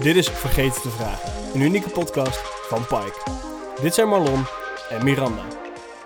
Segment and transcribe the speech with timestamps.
[0.00, 3.22] Dit is Vergeten te Vragen, een unieke podcast van Pike.
[3.80, 4.44] Dit zijn Marlon
[4.90, 5.42] en Miranda.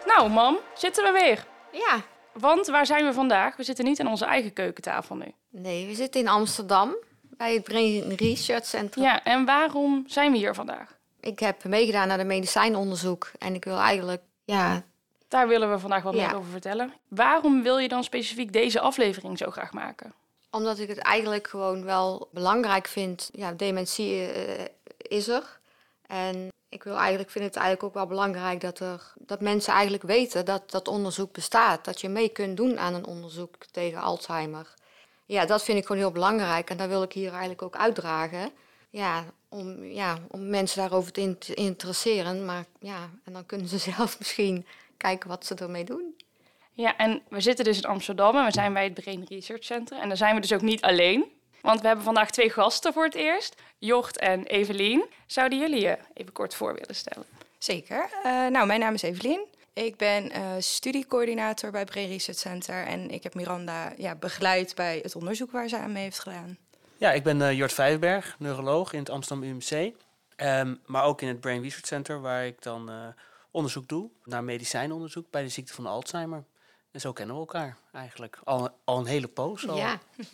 [0.07, 1.47] Nou, mam, zitten we weer.
[1.73, 2.01] Ja,
[2.33, 3.57] Want waar zijn we vandaag?
[3.57, 5.33] We zitten niet aan onze eigen keukentafel nu.
[5.51, 9.03] nee, we zitten in Amsterdam bij het Brain Research Center.
[9.03, 10.97] Ja, en waarom zijn we hier vandaag?
[11.21, 14.83] Ik heb meegedaan naar de medicijnonderzoek en ik wil eigenlijk, ja,
[15.29, 16.27] Daar willen we vandaag wat Ja.
[16.27, 16.93] meer over vertellen.
[17.09, 20.13] Waarom wil je dan specifiek deze aflevering zo graag maken?
[20.51, 23.31] Omdat ik het eigenlijk gewoon wel belangrijk vind.
[23.33, 24.65] Ja, dementie eh,
[24.99, 25.59] is er.
[26.07, 30.03] En ik wil eigenlijk, vind het eigenlijk ook wel belangrijk dat, er, dat mensen eigenlijk
[30.03, 31.85] weten dat dat onderzoek bestaat.
[31.85, 34.75] Dat je mee kunt doen aan een onderzoek tegen Alzheimer.
[35.27, 38.51] Ja, dat vind ik gewoon heel belangrijk en dat wil ik hier eigenlijk ook uitdragen.
[38.91, 42.45] Ja, om, ja, om mensen daarover te in- te interesseren.
[42.45, 46.17] Maar ja, en dan kunnen ze zelf misschien kijken wat ze ermee doen.
[46.85, 49.99] Ja, en we zitten dus in Amsterdam en we zijn bij het Brain Research Center.
[49.99, 51.25] En daar zijn we dus ook niet alleen.
[51.61, 53.55] Want we hebben vandaag twee gasten voor het eerst.
[53.79, 55.05] Jocht en Evelien.
[55.27, 57.27] Zouden jullie je even kort voor willen stellen?
[57.59, 58.11] Zeker.
[58.23, 59.47] Eh, nou, mijn naam is Evelien.
[59.73, 65.01] Ik ben eh, studiecoördinator bij Brain Research Center en ik heb Miranda ja, begeleid bij
[65.03, 66.59] het onderzoek waar ze aan mee heeft gedaan.
[66.97, 69.95] Ja, ik ben eh, Jort Vijverberg, neuroloog in het Amsterdam UMC.
[70.37, 73.07] Ehm, maar ook in het Brain Research Center, waar ik dan eh,
[73.51, 76.45] onderzoek doe naar medicijnonderzoek bij de ziekte van Alzheimer.
[76.91, 78.39] En zo kennen we elkaar eigenlijk.
[78.45, 79.77] Al, al een hele poos al.
[79.77, 79.99] Ja,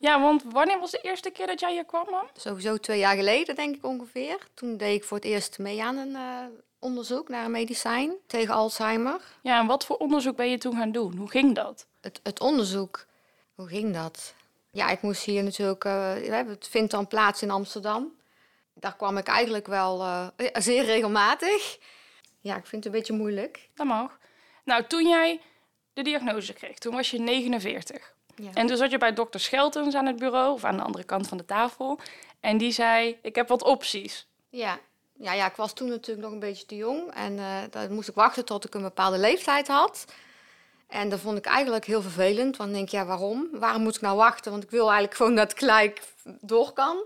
[0.00, 2.28] Ja, want wanneer was de eerste keer dat jij hier kwam, man?
[2.36, 4.38] Sowieso twee jaar geleden, denk ik ongeveer.
[4.54, 6.44] Toen deed ik voor het eerst mee aan een eh,
[6.78, 9.20] onderzoek naar een medicijn tegen Alzheimer.
[9.42, 11.16] Ja, en wat voor onderzoek ben je toen gaan doen?
[11.16, 11.86] Hoe ging dat?
[12.00, 13.06] Het, het onderzoek,
[13.54, 14.34] hoe ging dat?
[14.70, 18.16] Ja, ik moest hier natuurlijk, eh, het vindt dan plaats in Amsterdam.
[18.74, 21.78] Daar kwam ik eigenlijk wel eh, zeer regelmatig.
[22.40, 23.68] Ja, ik vind het een beetje moeilijk.
[23.74, 24.18] Dat mag.
[24.64, 25.40] Nou, toen jij
[25.98, 28.14] de diagnose kreeg, toen was je 49.
[28.34, 28.50] Ja.
[28.54, 31.28] En toen zat je bij dokter Scheltens aan het bureau, of aan de andere kant
[31.28, 31.98] van de tafel.
[32.40, 34.26] En die zei, ik heb wat opties.
[34.50, 34.78] Ja.
[35.20, 37.14] Ja, ja, ik was toen natuurlijk nog een beetje te jong.
[37.14, 40.04] En eh dan moest ik wachten tot ik een bepaalde leeftijd had.
[40.86, 42.56] En dat vond ik eigenlijk heel vervelend.
[42.56, 43.48] Want ik denk, ja, waarom?
[43.52, 44.50] Waarom moet ik nou wachten?
[44.50, 46.02] Want ik wil eigenlijk gewoon dat het gelijk
[46.40, 47.02] door kan.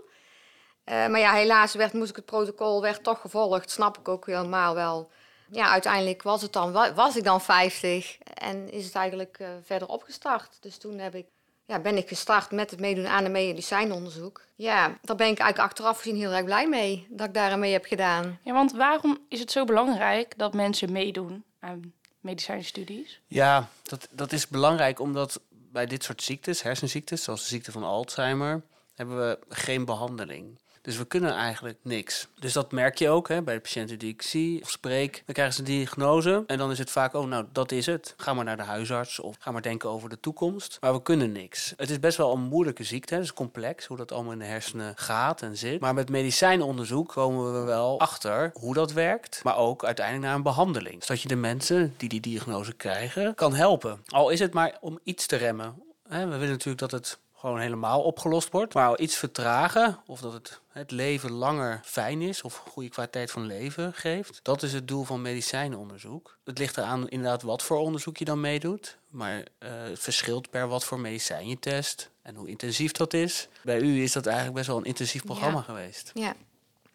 [0.83, 3.71] Eh, maar ja, helaas werd, moest ik het protocol werd toch gevolgd.
[3.71, 5.09] Snap ik ook helemaal wel.
[5.53, 9.47] Ja, uiteindelijk was, het dan, wa- was ik dan 50 en is het eigenlijk eh,
[9.63, 10.57] verder opgestart.
[10.61, 11.25] Dus toen heb ik,
[11.65, 14.41] ja, ben ik gestart met het meedoen aan een medicijnonderzoek.
[14.55, 17.59] Ja, daar ben ik eigenlijk achteraf gezien heel erg blij mee dat ik daar aan
[17.59, 18.39] mee heb gedaan.
[18.43, 23.19] Ja, want waarom is het zo belangrijk dat mensen meedoen aan medicijnstudies?
[23.27, 27.83] Ja, dat, dat is belangrijk omdat bij dit soort ziektes, hersenziektes, zoals de ziekte van
[27.83, 28.61] Alzheimer,
[28.95, 30.59] hebben we geen behandeling.
[30.83, 32.27] Dus we kunnen eigenlijk niks.
[32.39, 35.23] Dus dat merk je ook hè, bij de patiënten die ik zie of spreek.
[35.25, 38.13] Dan krijgen ze een diagnose en dan is het vaak, oh nou, dat is het.
[38.17, 40.77] Ga maar naar de huisarts of ga maar denken over de toekomst.
[40.81, 41.73] Maar we kunnen niks.
[41.77, 44.45] Het is best wel een moeilijke ziekte, het is complex hoe dat allemaal in de
[44.45, 45.79] hersenen gaat en zit.
[45.79, 50.43] Maar met medicijnonderzoek komen we wel achter hoe dat werkt, maar ook uiteindelijk naar een
[50.43, 51.03] behandeling.
[51.03, 54.03] Zodat je de mensen die die diagnose krijgen kan helpen.
[54.07, 55.81] Al is het maar om iets te remmen.
[56.07, 58.73] We willen natuurlijk dat het gewoon helemaal opgelost wordt.
[58.73, 63.45] Maar iets vertragen, of dat het, het leven langer fijn is, of goede kwaliteit van
[63.45, 64.39] leven geeft.
[64.43, 66.37] Dat is het doel van medicijnonderzoek.
[66.43, 68.97] Het ligt eraan inderdaad wat voor onderzoek je dan meedoet.
[69.09, 73.47] Maar eh, het verschilt per wat voor medicijn je test en hoe intensief dat is.
[73.63, 75.63] Bij u is dat eigenlijk best wel een intensief programma Ja.
[75.63, 76.11] geweest.
[76.13, 76.35] Ja,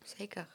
[0.05, 0.47] zeker.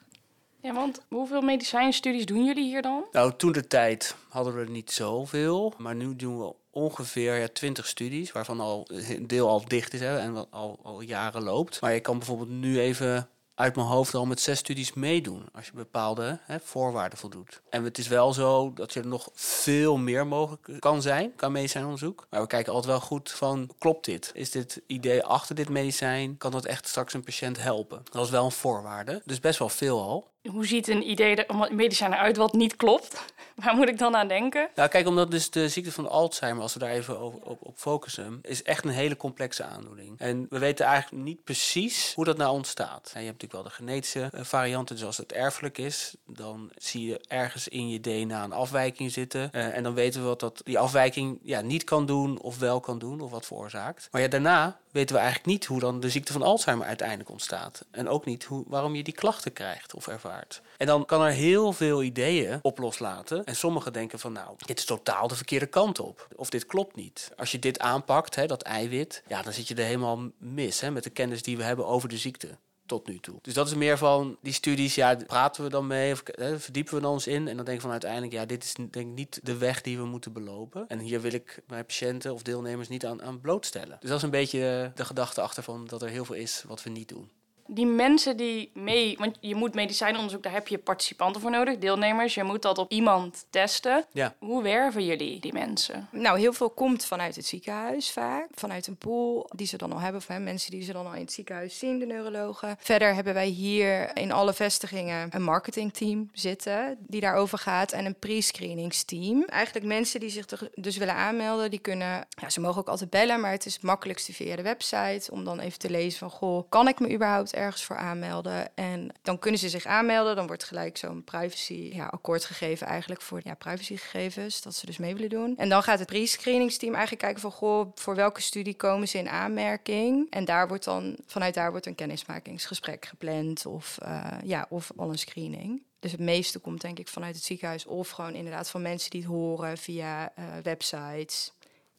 [0.64, 3.04] Ja, want hoeveel medicijnstudies doen jullie hier dan?
[3.12, 5.74] Nou, toen de tijd hadden we er niet zoveel.
[5.78, 10.00] Maar nu doen we ongeveer ja, 20 studies, waarvan al een deel al dicht is
[10.00, 11.80] hè, en al, al jaren loopt.
[11.80, 15.66] Maar je kan bijvoorbeeld nu even uit mijn hoofd al met zes studies meedoen als
[15.66, 17.62] je bepaalde hè, voorwaarden voldoet.
[17.70, 22.26] En het is wel zo dat er nog veel meer mogelijk kan zijn qua medicijnonderzoek.
[22.30, 24.30] Maar we kijken altijd wel goed van, klopt dit?
[24.34, 26.36] Is dit idee achter dit medicijn?
[26.36, 28.02] Kan dat echt straks een patiënt helpen?
[28.10, 29.22] Dat is wel een voorwaarde.
[29.24, 30.32] Dus best wel veel al.
[30.50, 33.24] Hoe ziet een idee er, medicijn eruit wat niet klopt?
[33.64, 34.68] Waar moet ik dan aan denken?
[34.74, 38.38] Nou, kijk, omdat dus de ziekte van Alzheimer, als we daar even op, op focussen,
[38.42, 40.18] is echt een hele complexe aandoening.
[40.18, 43.10] En we weten eigenlijk niet precies hoe dat nou ontstaat.
[43.12, 47.06] Je hebt natuurlijk wel de genetische eh, varianten, dus als het erfelijk is, dan zie
[47.06, 49.52] je ergens in je DNA een afwijking zitten.
[49.52, 52.80] Eh, en dan weten we wat dat, die afwijking ja, niet kan doen of wel
[52.80, 54.08] kan doen, of wat veroorzaakt.
[54.10, 57.84] Maar ja, daarna weten we eigenlijk niet hoe dan de ziekte van Alzheimer uiteindelijk ontstaat.
[57.90, 60.33] En ook niet hoe, waarom je die klachten krijgt of ervaart.
[60.76, 63.44] En dan kan er heel veel ideeën op loslaten.
[63.44, 66.28] En sommigen denken van nou, dit is totaal de verkeerde kant op.
[66.36, 67.30] Of dit klopt niet.
[67.36, 70.90] Als je dit aanpakt, hè, dat eiwit, ja, dan zit je er helemaal mis hè,
[70.90, 72.58] met de kennis die we hebben over de ziekte.
[72.86, 73.38] tot nu toe.
[73.42, 76.94] Dus dat is meer van die studies, ja, praten we dan mee of hè, verdiepen
[76.94, 79.40] we dan ons in en dan denk ik van uiteindelijk, ja, dit is denk niet
[79.42, 80.84] de weg die we moeten belopen.
[80.88, 83.96] En hier wil ik mijn patiënten of deelnemers niet aan, aan blootstellen.
[84.00, 86.82] Dus dat is een beetje de gedachte achter van dat er heel veel is wat
[86.82, 87.30] we niet doen.
[87.66, 92.34] Die mensen die mee, want je moet medicijnonderzoek, daar heb je participanten voor nodig, deelnemers.
[92.34, 94.04] Je moet dat op iemand testen.
[94.12, 94.34] Ja.
[94.38, 96.08] Hoe werven jullie die mensen?
[96.10, 98.46] Nou, heel veel komt vanuit het ziekenhuis vaak.
[98.54, 100.20] Vanuit een pool die ze dan al hebben.
[100.20, 102.76] Of hè, mensen die ze dan al in het ziekenhuis zien, de neurologen.
[102.78, 106.96] Verder hebben wij hier in alle vestigingen een marketingteam zitten.
[107.00, 107.92] Die daarover gaat.
[107.92, 109.44] En een pre-screeningsteam.
[109.44, 111.70] Eigenlijk mensen die zich dus willen aanmelden.
[111.70, 113.40] Die kunnen, ja, ze mogen ook altijd bellen.
[113.40, 115.30] Maar het is het makkelijkste via de website.
[115.30, 118.76] Om dan even te lezen van, goh, kan ik me überhaupt ergens voor aanmelden?
[118.76, 120.36] En dan kunnen ze zich aanmelden.
[120.36, 124.62] Dan wordt gelijk zo'n privacy ja, akkoord gegeven eigenlijk voor ja, privacygegevens.
[124.62, 125.54] Dat ze dus mee willen doen.
[125.56, 129.28] En dan gaat het pre-screeningsteam eigenlijk kijken van, goh, voor welke studie komen ze in
[129.28, 130.30] aanmerking?
[130.30, 135.10] En daar wordt dan, vanuit daar wordt een kennismakingsgesprek gepland of, eh, ja, of al
[135.10, 135.82] een screening.
[136.00, 139.20] Dus het meeste komt denk ik vanuit het ziekenhuis of gewoon inderdaad van mensen die
[139.20, 141.52] het horen via eh, websites.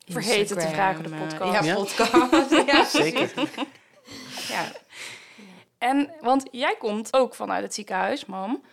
[0.08, 1.54] Vergeten te vragen de eh, podcast.
[1.54, 1.76] Ja, Ja?
[1.76, 2.52] podcast.
[2.72, 3.34] ja, Zeker.
[4.48, 4.72] ja.
[5.86, 8.64] En, want jij komt ook vanuit het ziekenhuis, mam.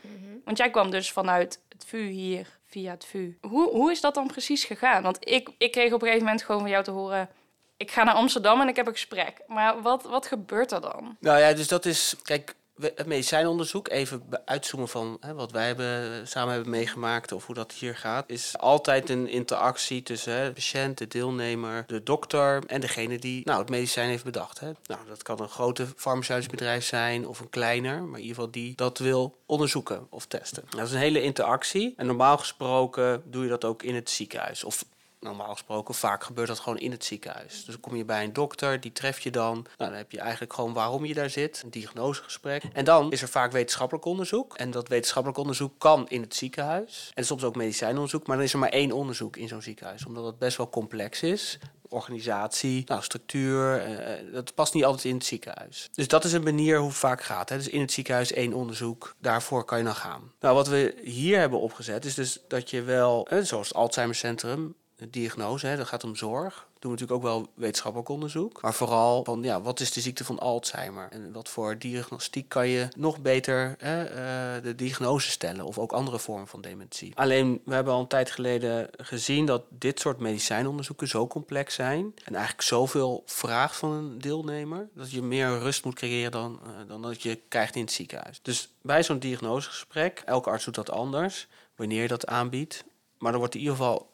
[0.45, 3.37] Want jij kwam dus vanuit het VU hier, via het VU.
[3.41, 5.03] Hoe, hoe is dat dan precies gegaan?
[5.03, 7.29] Want ik, ik kreeg op een gegeven moment gewoon van jou te horen...
[7.77, 9.41] ik ga naar Amsterdam en ik heb een gesprek.
[9.47, 11.17] Maar wat, wat gebeurt er dan?
[11.21, 16.29] Nou ja, dus dat is, kijk, het medicijnonderzoek, even uitzoomen van hè, wat wij hebben,
[16.29, 20.53] samen hebben meegemaakt of hoe dat hier gaat, is altijd een interactie tussen hè, de
[20.53, 24.61] patiënt, de deelnemer, de dokter en degene die nou, het medicijn heeft bedacht.
[24.61, 24.71] Hè.
[24.87, 28.51] Nou, dat kan een grote farmaceutisch bedrijf zijn of een kleiner, maar in ieder geval
[28.51, 30.65] die dat wil onderzoeken of testen.
[30.69, 34.65] Dat is een hele interactie en normaal gesproken doe je dat ook in het ziekenhuis
[34.65, 34.85] of
[35.23, 37.65] normaal gesproken, vaak gebeurt dat gewoon in het ziekenhuis.
[37.65, 39.55] Dus kom je bij een dokter, die tref je dan.
[39.55, 42.63] Nou, dan heb je eigenlijk gewoon waarom je daar zit, een diagnosegesprek.
[42.73, 44.57] En dan is er vaak wetenschappelijk onderzoek.
[44.57, 47.11] En dat wetenschappelijk onderzoek kan in het ziekenhuis.
[47.15, 50.07] En soms ook medicijnonderzoek, maar dan is er maar één onderzoek in zo'n ziekenhuis.
[50.07, 51.59] Omdat het best wel complex is.
[51.89, 55.89] Organisatie, nou, structuur, eh, dat past niet altijd in het ziekenhuis.
[55.93, 57.49] Dus dat is een manier hoe het vaak gaat.
[57.49, 57.57] Hè.
[57.57, 60.33] Dus in het ziekenhuis één onderzoek, daarvoor kan je dan gaan.
[60.41, 64.75] Nou, wat we hier hebben opgezet is dus dat je wel, eh, zoals het Alzheimercentrum,
[65.11, 66.67] diagnose, hè, dat gaat om zorg.
[66.79, 68.63] Doen we natuurlijk ook wel wetenschappelijk onderzoek.
[68.63, 71.09] Maar vooral van ja, wat is de ziekte van Alzheimer?
[71.11, 75.65] En wat voor diagnostiek kan je nog beter hè, eh, de diagnose stellen?
[75.65, 77.13] Of ook andere vormen van dementie.
[77.15, 82.15] Alleen, we hebben al een tijd geleden gezien dat dit soort medicijnonderzoeken zo complex zijn.
[82.25, 84.89] En eigenlijk zoveel vraagt van een deelnemer.
[84.95, 88.41] Dat je meer rust moet creëren dan, eh, dan dat je krijgt in het ziekenhuis.
[88.43, 91.49] Dus bij zo'n diagnosegesprek, elke arts doet dat anders.
[91.77, 92.85] Wanneer je dat aanbiedt.
[93.19, 94.12] Maar dan wordt in ieder geval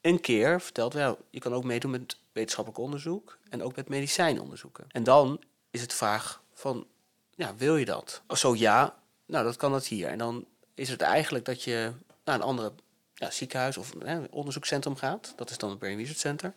[0.00, 4.84] een keer verteld, wel, je kan ook meedoen met wetenschappelijk onderzoek en ook met medicijnonderzoeken.
[4.88, 6.86] En dan is het vraag van,
[7.34, 8.22] ja, wil je dat?
[8.28, 8.94] Zo ja,
[9.26, 10.08] nou, dat kan dat hier.
[10.08, 11.92] En dan is het eigenlijk dat je
[12.24, 12.72] naar een andere
[13.14, 15.32] ja, ziekenhuis of hè, onderzoekscentrum gaat.
[15.36, 16.54] Dat is dan het Brain Research Center.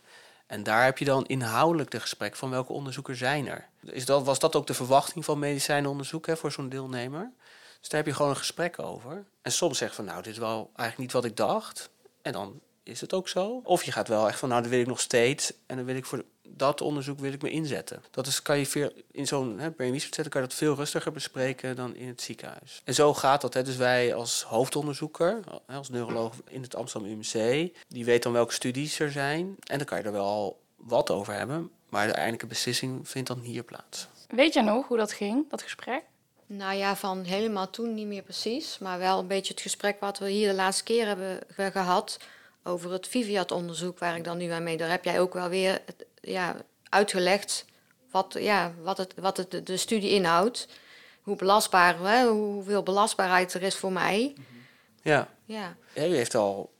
[0.47, 3.69] En daar heb je dan inhoudelijk de gesprek van welke onderzoekers zijn er.
[3.83, 7.31] Is dat, was dat ook de verwachting van medicijnonderzoek hè, voor zo'n deelnemer?
[7.79, 9.25] Dus daar heb je gewoon een gesprek over.
[9.41, 11.89] En soms zeg van, nou, dit is wel eigenlijk niet wat ik dacht.
[12.21, 13.61] En dan is het ook zo.
[13.63, 15.53] Of je gaat wel echt van, nou, dat wil ik nog steeds.
[15.65, 18.03] En dan wil ik voor dat onderzoek wil ik me inzetten.
[18.11, 20.75] Dat is, kan je veel, in zo'n hè, brain research center kan je dat veel
[20.75, 22.81] rustiger bespreken dan in het ziekenhuis.
[22.83, 23.53] En zo gaat dat.
[23.53, 23.63] Hè.
[23.63, 28.53] Dus wij als hoofdonderzoeker, hè, als neuroloog in het Amsterdam UMC, die weet dan welke
[28.53, 29.55] studies er zijn.
[29.63, 31.71] En dan kan je er wel wat over hebben.
[31.89, 34.07] Maar de eindelijke beslissing vindt dan hier plaats.
[34.29, 36.03] Weet jij nog hoe dat ging, dat gesprek?
[36.45, 38.77] Nou ja, van helemaal toen niet meer precies.
[38.77, 42.17] Maar wel een beetje het gesprek wat we hier de laatste keer hebben ge- gehad.
[42.63, 44.77] Over het Viviat-onderzoek, waar ik dan nu aan mee.
[44.77, 46.55] Daar heb jij ook wel weer het, ja,
[46.89, 47.65] uitgelegd
[48.11, 50.67] wat, ja, wat, het, wat het, de- de studie inhoudt.
[51.21, 54.33] Hoe belastbaar, hè, hoeveel belastbaarheid er is voor mij.
[55.01, 56.71] Ja, Ja, Ja, u heeft al,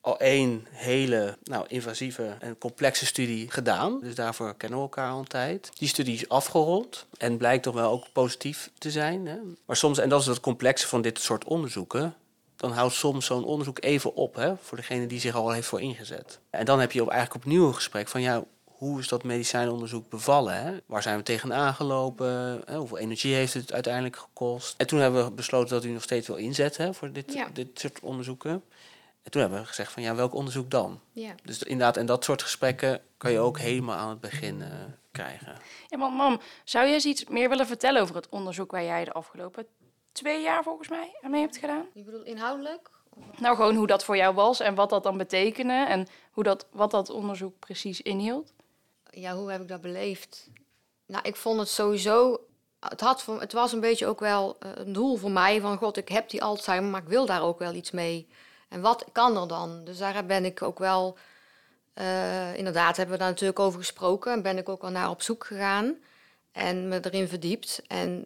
[0.00, 4.00] al één hele nou, invasieve en complexe studie gedaan.
[4.00, 5.70] Dus daarvoor kennen we elkaar al een tijd.
[5.78, 9.26] Die studie is afgerond en blijkt toch wel ook positief te zijn.
[9.26, 9.36] Hè?
[9.66, 12.14] Maar soms, en dat is het complexe van dit soort onderzoeken...
[12.58, 15.80] dan houdt soms zo'n onderzoek even op hè, voor degene die zich al heeft voor
[15.80, 16.40] ingezet.
[16.50, 18.20] En dan heb je op, eigenlijk opnieuw een gesprek van...
[18.20, 20.62] ja, hoe is dat medicijnonderzoek bevallen?
[20.62, 20.76] Hè?
[20.86, 22.62] Waar zijn we tegenaan gelopen?
[22.66, 22.76] Hè?
[22.76, 24.74] Hoeveel energie heeft het uiteindelijk gekost?
[24.76, 27.48] En toen hebben we besloten dat u nog steeds wil inzetten hè, voor dit, Ja.
[27.52, 28.62] dit soort onderzoeken.
[29.22, 31.00] En toen hebben we gezegd van ja, welk onderzoek dan?
[31.12, 31.34] ja.
[31.44, 34.68] Dus inderdaad, en dat soort gesprekken kan je ook helemaal aan het begin eh,
[35.12, 35.56] krijgen.
[35.88, 39.04] Ja, want mam, zou je eens iets meer willen vertellen over het onderzoek waar jij
[39.04, 39.66] de afgelopen
[40.18, 41.86] twee jaar volgens mij aan mee hebt gedaan?
[41.94, 42.90] Ik bedoel, inhoudelijk?
[43.38, 46.66] Nou, gewoon hoe dat voor jou was en wat dat dan betekende en hoe dat,
[46.70, 48.52] wat dat onderzoek precies inhield.
[49.10, 50.50] Ja, hoe heb ik dat beleefd?
[51.06, 52.40] Nou, ik vond het sowieso...
[52.80, 55.76] Het, had het was een beetje ook wel eh, een doel voor mij van...
[55.76, 58.28] God, ik heb die Alzheimer, maar ik wil daar ook wel iets mee.
[58.68, 59.84] En wat kan er dan?
[59.84, 61.16] Dus daar ben ik ook wel...
[61.94, 64.32] eh, inderdaad, hebben we daar natuurlijk over gesproken...
[64.32, 65.96] en ben ik ook wel naar op zoek gegaan.
[66.58, 67.82] En me erin verdiept.
[67.86, 68.24] En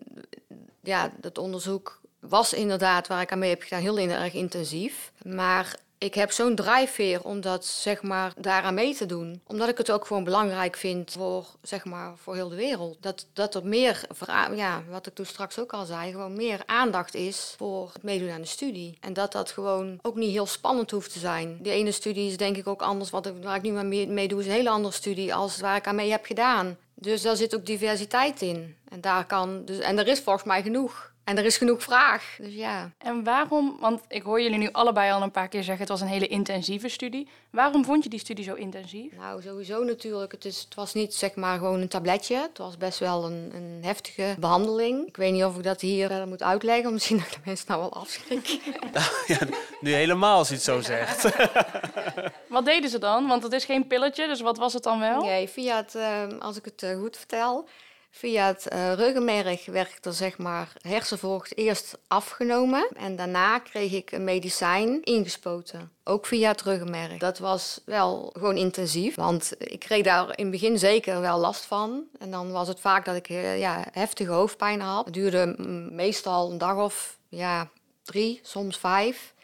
[0.81, 5.13] ja, dat onderzoek was inderdaad, waar ik aan mee heb gedaan, heel erg intensief.
[5.23, 9.41] Maar ik heb zo'n drijfveer om dat zeg maar daaraan mee te doen.
[9.47, 12.97] Omdat ik het ook gewoon belangrijk vind voor zeg maar voor heel de wereld.
[13.01, 14.07] Dat, dat er meer,
[14.55, 18.31] ja, wat ik toen straks ook al zei, gewoon meer aandacht is voor het meedoen
[18.31, 18.97] aan de studie.
[19.01, 21.59] En dat dat gewoon ook niet heel spannend hoeft te zijn.
[21.61, 23.11] Die ene studie is denk ik ook anders.
[23.11, 25.77] Wat ik, waar ik nu maar mee doe is een hele andere studie als waar
[25.77, 26.77] ik aan mee heb gedaan.
[26.95, 28.77] Dus daar zit ook diversiteit in.
[28.89, 31.12] En daar kan, dus, en er is volgens mij genoeg.
[31.25, 32.37] En er is genoeg vraag.
[32.39, 32.91] Dus ja.
[32.99, 36.01] En waarom, want ik hoor jullie nu allebei al een paar keer zeggen: het was
[36.01, 37.29] een hele intensieve studie.
[37.51, 39.13] Waarom vond je die studie zo intensief?
[39.17, 40.33] Nou, sowieso natuurlijk.
[40.33, 42.37] Het, is, het was niet zeg maar gewoon een tabletje.
[42.37, 45.07] Het was best wel een, een heftige behandeling.
[45.07, 46.93] Ik weet niet of ik dat hier uh, moet uitleggen.
[47.03, 48.59] Misschien dat de mensen nou wel afschrikken.
[48.93, 49.07] Nou,
[49.39, 49.39] ja,
[49.81, 51.23] nu helemaal als je het zo zegt.
[52.49, 53.27] wat deden ze dan?
[53.27, 55.23] Want het is geen pilletje, dus wat was het dan wel?
[55.23, 57.69] Nee, via het, uh, als ik het uh, goed vertel
[58.15, 64.13] Via het uh, ruggenmerg werd er zeg maar hersenvocht eerst afgenomen en daarna kreeg ik
[64.13, 65.93] een medicijn ingespoten.
[66.05, 67.19] Ook via het ruggenmerg.
[67.19, 71.65] Dat was wel gewoon intensief, want ik kreeg daar in het begin zeker wel last
[71.65, 72.05] van.
[72.19, 75.05] En dan was het vaak dat ik uh, ja, heftige hoofdpijn had.
[75.05, 75.55] Het duurde
[75.91, 77.71] meestal een dag of ja,
[78.03, 79.35] drie, soms vijf.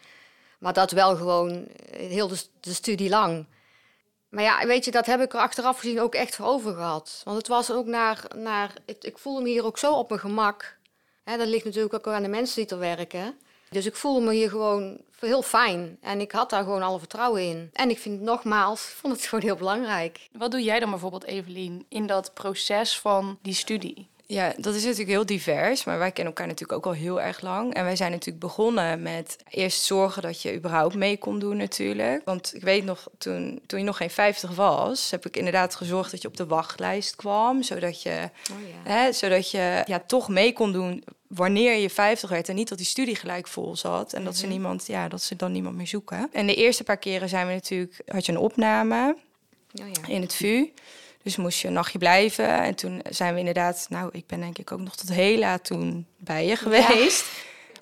[0.58, 3.46] Maar dat wel gewoon heel de, de studie lang.
[4.28, 7.20] Maar ja, weet je, dat heb ik er achteraf gezien ook echt voor over gehad.
[7.24, 10.76] Want het was ook naar, naar ik voelde me hier ook zo op mijn gemak.
[11.24, 13.38] Hè, dat ligt natuurlijk ook aan de mensen die er werken.
[13.70, 15.98] Dus ik voelde me hier gewoon heel fijn.
[16.00, 17.70] En ik had daar gewoon alle vertrouwen in.
[17.72, 20.28] En ik vind nogmaals, vond het gewoon heel belangrijk.
[20.32, 24.08] Wat doe jij dan bijvoorbeeld, Evelien, in dat proces van die studie?
[24.30, 27.40] Ja, dat is natuurlijk heel divers, maar wij kennen elkaar natuurlijk ook al heel erg
[27.40, 27.74] lang.
[27.74, 32.24] En wij zijn natuurlijk begonnen met eerst zorgen dat je überhaupt mee kon doen natuurlijk.
[32.24, 36.10] Want ik weet nog, toen, toen je nog geen 50 was, heb ik inderdaad gezorgd
[36.10, 37.62] dat je op de wachtlijst kwam.
[37.62, 38.90] Zodat je, oh ja.
[38.92, 42.78] hè, zodat je ja, toch mee kon doen wanneer je 50 werd en niet dat
[42.78, 44.52] die studie gelijk vol zat en dat ze mhm.
[44.52, 46.28] niemand, ja, dat ze dan niemand meer zoeken.
[46.32, 49.16] En de eerste paar keren zijn we natuurlijk, had je een opname
[49.80, 50.08] oh ja.
[50.08, 50.68] in het VU.
[51.22, 52.48] Dus moest je een nachtje blijven.
[52.48, 55.64] En toen zijn we inderdaad, nou, ik ben denk ik ook nog tot heel laat
[55.64, 57.26] toen bij je geweest.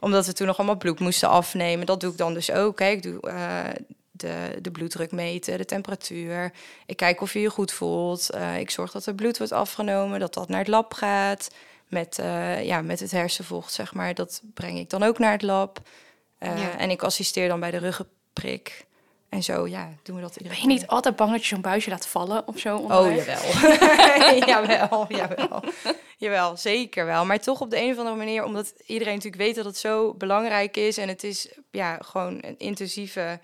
[0.01, 1.87] Omdat we toen nog allemaal bloed moesten afnemen.
[1.87, 2.79] Dat doe ik dan dus ook.
[2.79, 2.89] Hè.
[2.89, 3.65] Ik doe uh,
[4.11, 6.53] de, de bloeddruk meten, de temperatuur.
[6.87, 8.29] Ik kijk of je je goed voelt.
[8.35, 11.51] Uh, ik zorg dat er bloed wordt afgenomen, dat dat naar het lab gaat.
[11.89, 14.15] Met, uh, ja, met het hersenvocht, zeg maar.
[14.15, 15.81] Dat breng ik dan ook naar het lab.
[16.41, 16.79] Ja.
[16.79, 18.87] En ik assisteer dan bij de ruggenprik.
[19.29, 20.61] En zo, ja, doen we dat iedereen.
[20.61, 22.77] Ben je niet altijd bang dat je zo'n buisje laat vallen of zo?
[22.77, 23.45] Onderweg?
[23.45, 24.47] Oh, jawel.
[24.53, 25.63] jawel, jawel.
[26.17, 27.25] jawel, zeker wel.
[27.25, 30.15] Maar toch op de een of andere manier, omdat iedereen natuurlijk weet dat het zo
[30.15, 30.99] belangrijk is.
[30.99, 33.41] En het is ja, gewoon een intensieve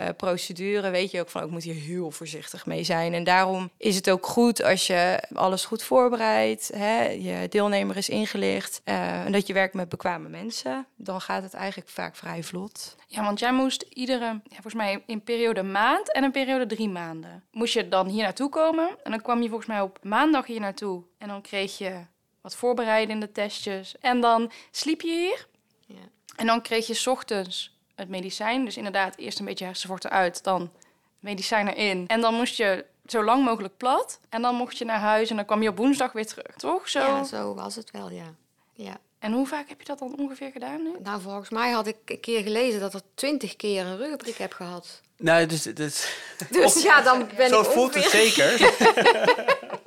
[0.00, 3.14] uh, procedure weet je ook van, ik moet hier heel voorzichtig mee zijn.
[3.14, 8.08] En daarom is het ook goed als je alles goed voorbereidt, hè, je deelnemer is
[8.08, 10.86] ingelicht uh, en dat je werkt met bekwame mensen.
[10.96, 12.96] Dan gaat het eigenlijk vaak vrij vlot.
[13.06, 16.88] Ja, want jij moest iedere, ja, volgens mij in periode maand en een periode drie
[16.88, 18.88] maanden, moest je dan hier naartoe komen.
[19.02, 21.92] En dan kwam je volgens mij op maandag hier naartoe en dan kreeg je
[22.40, 23.94] wat voorbereidende testjes.
[24.00, 25.46] En dan sliep je hier.
[25.86, 26.08] Ja.
[26.36, 28.64] En dan kreeg je ochtends het medicijn.
[28.64, 30.70] Dus inderdaad, eerst een beetje hersenvochten uit, dan
[31.18, 32.04] medicijn erin.
[32.06, 34.20] En dan moest je zo lang mogelijk plat.
[34.28, 36.88] En dan mocht je naar huis en dan kwam je op woensdag weer terug, toch?
[36.88, 37.00] Zo?
[37.00, 38.34] Ja, zo was het wel, ja.
[38.72, 38.98] ja.
[39.18, 40.90] En hoe vaak heb je dat dan ongeveer gedaan nu?
[41.02, 44.52] Nou, volgens mij had ik een keer gelezen dat er twintig keer een ruggenprik heb
[44.52, 45.00] gehad.
[45.16, 45.62] Nou, dus...
[45.62, 46.16] Dus,
[46.50, 48.58] dus ja, dan ben zo ik Zo voelt het zeker.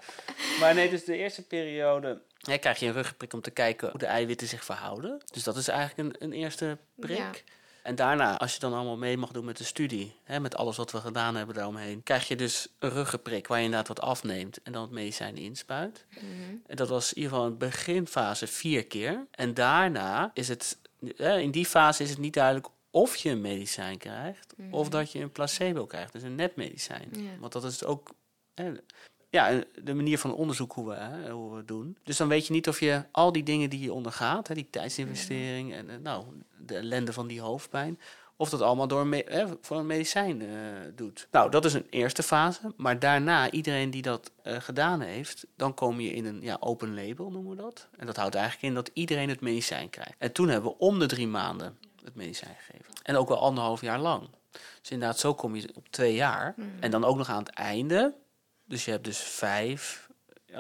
[0.60, 4.00] maar nee, dus de eerste periode ja, krijg je een ruggenprik om te kijken hoe
[4.00, 5.22] de eiwitten zich verhouden.
[5.32, 7.18] Dus dat is eigenlijk een, een eerste prik.
[7.18, 7.32] Ja.
[7.84, 10.78] En daarna, als je dan allemaal mee mag doen met de studie, hè, met alles
[10.78, 14.62] wat we gedaan hebben daaromheen, krijg je dus een ruggenprik waar je inderdaad wat afneemt
[14.62, 16.06] en dan het medicijn inspuit.
[16.10, 16.24] Mhm.
[16.68, 19.28] En dat was in ieder geval in de beginfase vier keer.
[19.32, 20.78] En daarna is het,
[21.16, 24.98] hè, in die fase is het niet duidelijk of je een medicijn krijgt of mhm.
[24.98, 27.12] dat je een placebo krijgt, dus een netmedicijn.
[27.40, 28.10] Want dat is ook
[29.34, 31.98] ja, de manier van onderzoek hoe we, hè, hoe we het doen.
[32.04, 34.68] Dus dan weet je niet of je al die dingen die je ondergaat, hè, die
[34.70, 36.26] tijdsinvestering en nou,
[36.58, 38.00] de ellende van die hoofdpijn,
[38.36, 40.50] of dat allemaal door me, hè, voor een medicijn uh,
[40.96, 41.28] doet.
[41.32, 42.74] Nou, dat is een eerste fase.
[42.78, 46.94] Maar daarna, iedereen die dat uh, gedaan heeft, dan kom je in een ja, open
[46.94, 47.88] label, noemen we dat.
[47.98, 50.16] En dat houdt eigenlijk in dat iedereen het medicijn krijgt.
[50.18, 52.94] En toen hebben we om de drie maanden het medicijn gegeven.
[53.04, 54.30] En ook wel anderhalf jaar lang.
[54.82, 56.54] Dus inderdaad, zo kom je op twee jaar.
[56.58, 56.72] Mm.
[56.80, 58.14] En dan ook nog aan het einde
[58.74, 60.08] dus je hebt dus vijf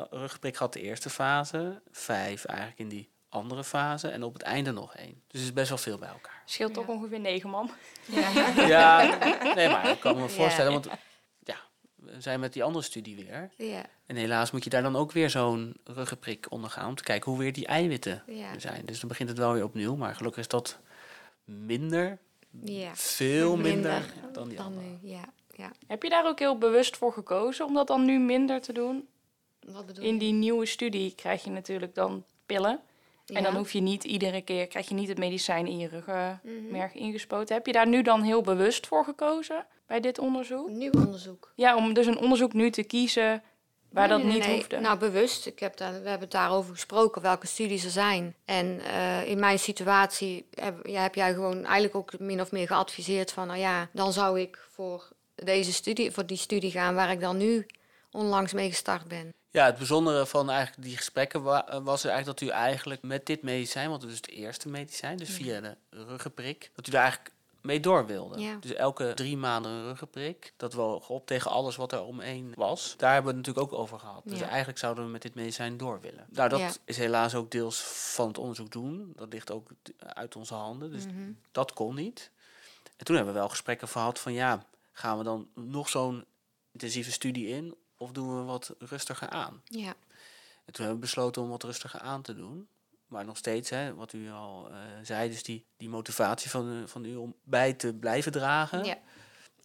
[0.09, 4.71] rugprik gehad de eerste fase, vijf eigenlijk in die andere fase en op het einde
[4.71, 5.21] nog één.
[5.27, 6.41] Dus het is best wel veel bij elkaar.
[6.45, 7.71] Scheelt toch ongeveer negen man.
[8.05, 8.29] Ja.
[8.75, 9.17] ja,
[9.55, 10.87] nee, maar ik kan me voorstellen, want
[11.39, 11.55] ja,
[12.17, 13.49] zijn met die andere studie weer.
[13.57, 17.31] Ja, En helaas moet je daar dan ook weer zo'n ruggenprik ondergaan om te kijken
[17.31, 18.85] hoe weer die eiwitten ja, zijn.
[18.85, 20.79] Dus dan begint het wel weer opnieuw, maar gelukkig is dat
[21.45, 22.17] minder,
[22.49, 22.95] ja.
[22.95, 24.85] veel minder, Minder dan die Dan andere.
[25.01, 25.23] nu, ja.
[25.55, 25.71] Ja.
[25.87, 29.07] Heb je daar ook heel bewust voor gekozen om dat dan nu minder te doen?
[29.67, 30.19] Wat bedoel In je?
[30.19, 32.79] die nieuwe studie krijg je natuurlijk dan pillen.
[33.25, 36.93] En dan hoef je niet iedere keer, krijg je niet het medicijn in je ruggenmerg
[36.93, 37.03] Mhm.
[37.03, 37.55] ingespoten.
[37.55, 40.69] Heb je daar nu dan heel bewust voor gekozen bij dit onderzoek?
[40.69, 41.51] Nieuw onderzoek.
[41.55, 43.43] Ja, om dus een onderzoek nu te kiezen
[43.89, 44.55] waar Nee, dat nee, niet nee.
[44.55, 44.79] hoefde.
[44.79, 45.45] Nou, bewust.
[45.45, 48.35] Ik heb daar, we hebben het daarover gesproken, welke studies er zijn.
[48.45, 52.67] En eh, in mijn situatie heb, ja, heb jij gewoon eigenlijk ook min of meer
[52.67, 53.47] geadviseerd van...
[53.47, 57.37] nou ja, dan zou ik voor, deze studie, voor die studie gaan waar ik dan
[57.37, 57.65] nu
[58.11, 59.33] onlangs mee gestart ben.
[59.51, 63.01] Ja, het bijzondere van eigenlijk die gesprekken wa- eh, was er eigenlijk dat u eigenlijk
[63.01, 66.91] met dit medicijn, want het is het eerste medicijn, dus via de ruggenprik, dat u
[66.91, 68.39] daar eigenlijk mee door wilde.
[68.39, 68.57] Ja.
[68.59, 72.93] Dus elke drie maanden een ruggenprik, dat woog op tegen alles wat er omheen was.
[72.97, 74.21] Daar hebben we het natuurlijk ook over gehad.
[74.25, 74.47] Dus Ja.
[74.47, 76.25] eigenlijk zouden we met dit medicijn door willen.
[76.29, 76.69] Nou, dat Ja.
[76.85, 77.79] is helaas ook deels
[78.13, 79.13] van het onderzoek doen.
[79.15, 81.31] Dat ligt ook uit onze handen, dus Mhm.
[81.51, 82.31] dat kon niet.
[82.97, 86.25] En toen hebben we wel gesprekken gehad van ja, gaan we dan nog zo'n
[86.71, 89.61] intensieve studie in of doen we wat rustiger aan?
[89.65, 89.87] Ja,
[90.65, 92.67] En toen hebben we besloten om wat rustiger aan te doen.
[93.07, 96.87] Maar nog steeds, hè, wat u al eh, zei, dus die, die motivatie van, eh,
[96.87, 98.83] van u om bij te blijven dragen.
[98.83, 98.97] ja.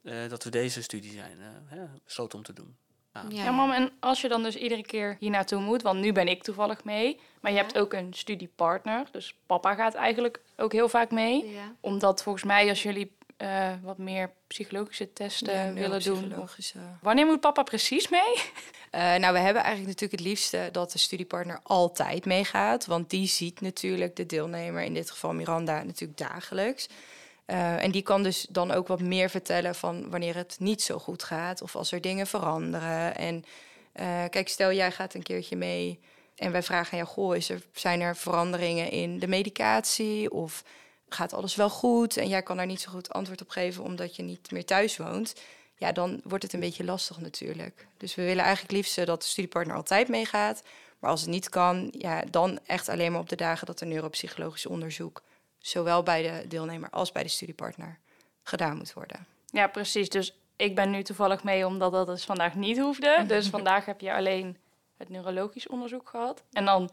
[0.03, 2.77] eh, dat we deze studie zijn eh, hè, besloten om te doen.
[3.15, 3.25] Ja.
[3.29, 3.45] ja.
[3.45, 6.29] Ja, mam, en als je dan dus iedere keer hier naartoe moet, want nu ben
[6.29, 7.63] ik toevallig mee, maar je Ja.
[7.65, 11.49] hebt ook een studiepartner, dus papa gaat eigenlijk ook heel vaak mee.
[11.51, 11.75] Ja.
[11.81, 16.35] Omdat volgens mij als jullie eh, wat meer psychologische testen Ja, willen doen.
[17.01, 18.35] Wanneer moet papa precies mee?
[18.91, 22.87] Eh, nou, we hebben eigenlijk natuurlijk het liefste dat de studiepartner altijd meegaat.
[22.87, 26.89] Want die ziet natuurlijk de deelnemer, in dit geval Miranda, natuurlijk dagelijks.
[27.45, 30.99] Eh, en die kan dus dan ook wat meer vertellen van wanneer het niet zo
[30.99, 31.63] goed gaat.
[31.63, 33.17] Of als er dingen veranderen.
[33.17, 33.45] En
[34.31, 36.01] kijk, stel jij gaat een keertje mee
[36.37, 37.11] en wij vragen aan jou...
[37.11, 40.31] Goh, is er, zijn er veranderingen in de medicatie?
[40.31, 40.65] Of
[41.09, 42.17] gaat alles wel goed?
[42.17, 44.97] En jij kan daar niet zo goed antwoord op geven omdat je niet meer thuis
[44.97, 45.35] woont
[45.79, 47.87] ja, dan wordt het een beetje lastig natuurlijk.
[47.97, 50.63] Dus we willen eigenlijk liefst eh, dat de studiepartner altijd meegaat.
[50.99, 53.87] Maar als het niet kan, ja, dan echt alleen maar op de dagen dat er
[53.87, 55.23] neuropsychologisch onderzoek,
[55.59, 57.99] zowel bij de deelnemer als bij de studiepartner,
[58.43, 59.27] gedaan moet worden.
[59.47, 60.09] Ja, precies.
[60.09, 63.25] Dus ik ben nu toevallig mee omdat dat dus vandaag niet hoefde.
[63.27, 64.57] Dus vandaag heb je alleen
[64.97, 66.43] het neurologisch onderzoek gehad.
[66.53, 66.91] En dan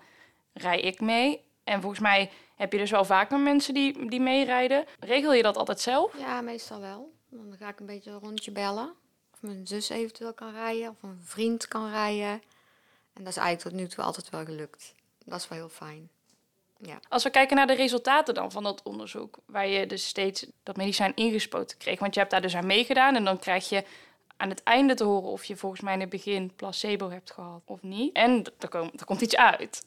[0.53, 1.41] rij ik mee.
[1.63, 4.85] En volgens mij heb je dus wel vaker mensen die, die meerijden.
[4.99, 6.17] Regel je dat altijd zelf?
[6.17, 7.13] Ja, meestal wel.
[7.29, 8.93] Dan ga ik een beetje een rondje bellen.
[9.33, 12.41] Of mijn zus eventueel kan rijden, of een vriend kan rijden.
[13.13, 14.93] En dat is eigenlijk tot nu toe altijd wel gelukt.
[15.25, 16.09] Dat is wel heel fijn.
[16.77, 16.99] Ja.
[17.09, 20.75] Als we kijken naar de resultaten dan van dat onderzoek, waar je dus steeds dat
[20.75, 21.99] medicijn ingespoten kreeg.
[21.99, 23.83] Want je hebt daar dus aan meegedaan en dan krijg je
[24.37, 27.61] aan het einde te horen of je volgens mij in het begin placebo hebt gehad
[27.65, 28.15] of niet.
[28.15, 29.85] En er, komt er komt iets uit.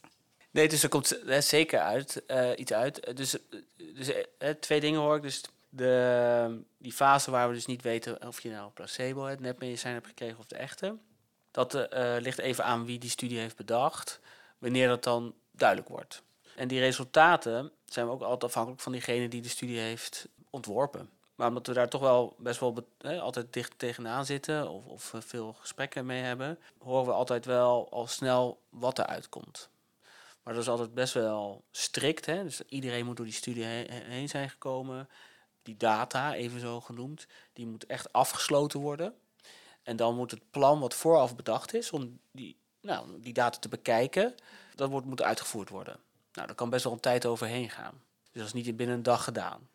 [0.50, 3.00] Nee, dus er komt eh, zeker uit, eh, iets uit.
[3.00, 3.36] Eh, Dus,
[3.76, 4.12] dus
[4.60, 5.22] twee dingen hoor ik.
[5.22, 9.94] Dus de, die fase waar we dus niet weten of je nou placebo, het nepmedicijn
[9.94, 10.96] hebt gekregen of de echte.
[11.50, 11.88] Dat
[12.20, 14.20] ligt even aan wie die studie heeft bedacht,
[14.58, 16.22] wanneer dat dan duidelijk wordt.
[16.56, 21.10] En die resultaten zijn we ook altijd afhankelijk van diegene die de studie heeft ontworpen.
[21.34, 22.84] Maar omdat we daar toch wel best wel
[23.20, 28.06] altijd dicht tegenaan zitten of, of veel gesprekken mee hebben, horen we altijd wel al
[28.06, 29.68] snel wat eruit komt.
[30.48, 32.26] Maar dat is altijd best wel strikt.
[32.26, 32.42] Hè?
[32.42, 35.08] Dus iedereen moet door die studie he- he- heen zijn gekomen.
[35.62, 39.14] Die data, even zo genoemd, die moet echt afgesloten worden.
[39.82, 43.68] En dan moet het plan wat vooraf bedacht is om die, nou, die data te
[43.68, 44.34] bekijken,
[44.74, 45.96] dat wordt, moet uitgevoerd worden.
[46.32, 48.02] Nou, daar kan best wel een tijd overheen gaan.
[48.22, 49.68] Dus dat is niet binnen een dag gedaan.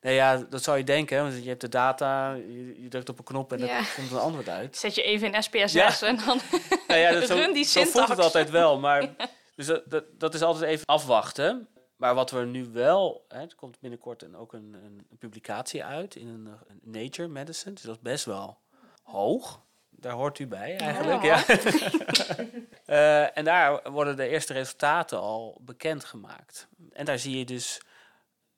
[0.00, 3.08] Nee, ja, dat zou je denken, hè, want je hebt de data, je, je drukt
[3.08, 3.78] op een knop en Ja.
[3.78, 4.76] er komt een antwoord uit.
[4.76, 6.00] Zet je even in SPSS Ja.
[6.00, 6.40] en dan...
[6.88, 8.78] Nou ja, dat zo, Run die zo voelt het altijd wel.
[8.78, 9.02] Maar,
[9.58, 11.68] dus dat, dat, dat is altijd even afwachten.
[11.96, 13.24] Maar wat we nu wel...
[13.28, 17.74] Hè, er komt binnenkort een, ook een, een, publicatie uit in een, een Nature Medicine.
[17.74, 18.58] Dus dat is best wel
[19.02, 19.62] hoog.
[19.90, 21.22] Daar hoort u bij eigenlijk.
[21.22, 21.44] Ja.
[22.88, 26.68] Eh, en daar worden de eerste resultaten al bekendgemaakt.
[26.92, 27.82] En daar zie je dus...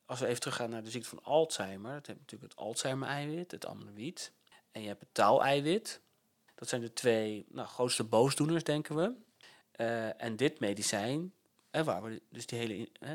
[0.04, 1.92] Als we even teruggaan naar de ziekte van Alzheimer.
[1.92, 4.32] Dat heb je natuurlijk het Alzheimer-eiwit, het amyloïd.
[4.72, 6.00] En je hebt het tau-eiwit.
[6.54, 9.14] Dat zijn de twee nou, grootste boosdoeners, denken we.
[9.80, 11.32] Eh, en dit medicijn,
[11.70, 13.10] waar we dus die hele eh,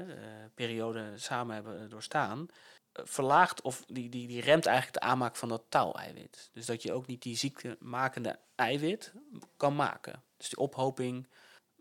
[0.54, 2.47] periode samen hebben doorstaan,
[2.91, 6.49] eh, verlaagt of die, die, die remt eigenlijk de aanmaak van dat tau-eiwit.
[6.54, 9.13] Dus dat je ook niet die ziektemakende eiwit
[9.58, 10.23] kan maken.
[10.38, 11.28] Dus die ophoping,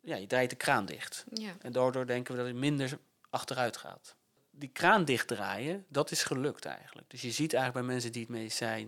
[0.03, 1.25] ja, je draait de kraan dicht.
[1.31, 1.57] Ja.
[1.61, 2.99] En daardoor denken we dat het minder
[3.31, 4.17] achteruit gaat.
[4.51, 7.11] Die kraan dichtdraaien, dat is gelukt eigenlijk.
[7.11, 8.87] Dus je ziet eigenlijk bij mensen die het medicijn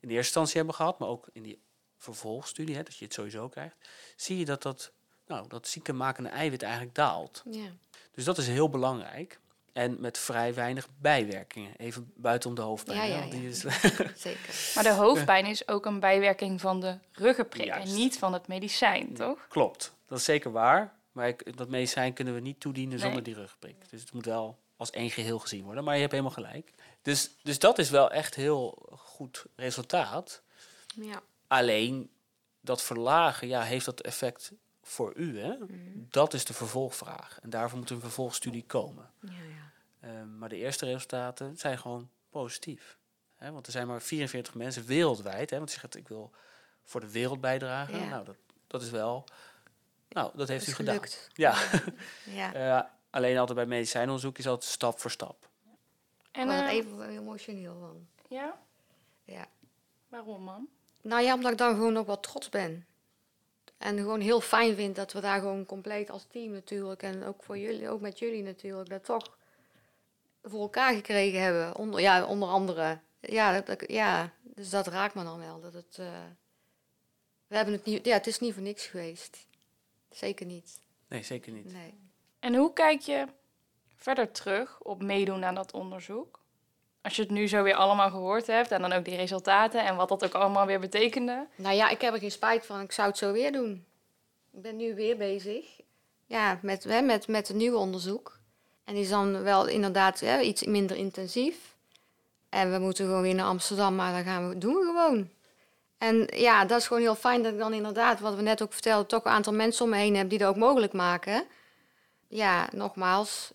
[0.00, 1.62] in de eerste instantie hebben gehad, maar ook in die
[1.96, 3.76] vervolgstudie, hè, dat je het sowieso krijgt,
[4.16, 4.92] zie je dat dat,
[5.28, 7.42] nou, dat ziekenmakende eiwit eigenlijk daalt.
[7.50, 7.68] Ja.
[8.14, 9.40] Dus dat is heel belangrijk.
[9.72, 11.76] En met vrij weinig bijwerkingen.
[11.76, 12.98] Even buiten om de hoofdpijn.
[12.98, 13.48] Ja, ja, die ja.
[13.48, 13.60] is,
[14.26, 14.72] Zeker.
[14.74, 17.88] Maar de hoofdpijn is ook een bijwerking van de ruggenprik Juist.
[17.88, 19.46] en niet van het medicijn, toch?
[19.48, 20.96] Klopt, dat is zeker waar.
[21.12, 23.04] Maar ik, dat medicijn kunnen we niet toedienen Nee.
[23.04, 23.90] zonder die rugprik.
[23.90, 25.84] Dus het moet wel als één geheel gezien worden.
[25.84, 26.72] Maar je hebt helemaal gelijk.
[27.02, 30.42] Dus, dus dat is wel echt heel goed resultaat.
[30.94, 31.22] Ja.
[31.46, 32.10] Alleen
[32.60, 34.52] dat verlagen, ja, heeft dat effect
[34.88, 35.40] voor u?
[35.40, 35.54] Hè?
[36.10, 37.38] Dat is de vervolgvraag.
[37.42, 39.10] En daarvoor moet een vervolgstudie komen.
[39.20, 39.70] Ja, ja.
[40.08, 42.98] Ehm, maar de eerste resultaten zijn gewoon positief.
[43.36, 43.52] Hè?
[43.52, 45.50] Want er zijn maar 44 mensen wereldwijd.
[45.50, 45.56] Hè?
[45.58, 46.30] Want je zegt, ik wil
[46.84, 47.98] voor de wereld bijdragen.
[47.98, 48.08] Ja.
[48.08, 49.24] Nou, dat, dat is wel...
[50.08, 50.94] Nou, dat heeft Dat u gedaan.
[50.94, 51.28] gelukt.
[51.34, 51.54] Ja,
[52.24, 52.52] Ja.
[52.80, 55.48] Eh, alleen altijd bij medicijnonderzoek is dat stap voor stap.
[56.30, 58.06] En, eh, even emotioneel van.
[58.28, 58.58] ja,
[59.24, 59.46] Ja.
[60.08, 60.68] waarom man?
[61.02, 62.86] Nou ja, omdat ik dan gewoon ook wel trots ben.
[63.78, 67.02] En gewoon heel fijn vind dat we daar gewoon compleet als team natuurlijk...
[67.02, 68.88] en ook voor jullie, ook met jullie natuurlijk...
[68.88, 69.36] dat toch
[70.42, 71.76] voor elkaar gekregen hebben.
[71.76, 72.98] Onder, ja, onder andere.
[73.20, 75.60] Ja, dat, dat- ja, dus dat raakt me dan wel.
[75.60, 76.06] Dat het, eh,
[77.46, 78.04] we hebben het niet...
[78.06, 79.46] Ja, het is niet voor niks geweest.
[80.10, 80.80] Zeker niet.
[81.08, 81.72] Nee, zeker niet.
[81.72, 81.94] Nee.
[82.38, 83.26] En hoe kijk je
[83.96, 86.40] verder terug op meedoen aan dat onderzoek?
[87.02, 89.96] Als je het nu zo weer allemaal gehoord hebt en dan ook die resultaten en
[89.96, 91.46] wat dat ook allemaal weer betekende.
[91.56, 92.80] Nou ja, ik heb er geen spijt van.
[92.80, 93.84] Ik zou het zo weer doen.
[94.52, 95.80] Ik ben nu weer bezig.
[96.26, 98.38] Ja, met, hè, met, met een nieuw onderzoek.
[98.84, 101.76] En die is dan wel inderdaad hè, iets minder intensief.
[102.48, 105.28] En we moeten gewoon weer naar Amsterdam, maar dat gaan we doen we gewoon.
[105.98, 108.72] En ja, dat is gewoon heel fijn dat ik dan inderdaad, wat we net ook
[108.72, 111.44] vertelden, toch een aantal mensen om me heen heb die dat ook mogelijk maken.
[112.28, 113.50] Ja, nogmaals,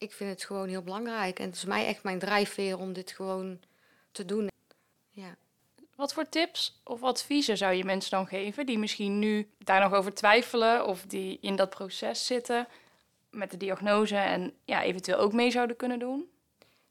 [0.00, 1.38] ik vind het gewoon heel belangrijk.
[1.38, 3.60] En het is mij echt mijn drijfveer om dit gewoon
[4.12, 4.48] te doen.
[5.10, 5.36] Ja.
[5.96, 9.92] Wat voor tips of adviezen zou je mensen dan geven die misschien nu daar nog
[9.92, 12.68] over twijfelen of die in dat proces zitten
[13.30, 16.30] met de diagnose en ja, eventueel ook mee zouden kunnen doen?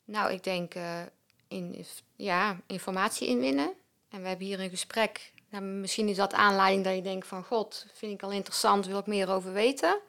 [0.06, 1.02] Nou, ik denk eh,
[1.48, 3.74] in, ja, informatie inwinnen.
[4.10, 5.32] En we hebben hier een gesprek.
[5.50, 7.44] Nou, misschien is dat aanleiding dat je denkt van...
[7.44, 10.00] God, vind ik al interessant, wil ik meer over weten?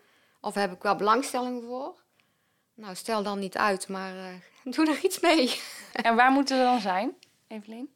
[0.41, 2.01] Of heb ik wel belangstelling voor?
[2.81, 4.35] Nou, stel dan niet uit, maar eh,
[4.75, 5.55] doe er iets mee.
[5.93, 7.16] En waar moeten we dan zijn,
[7.47, 7.93] Evelien?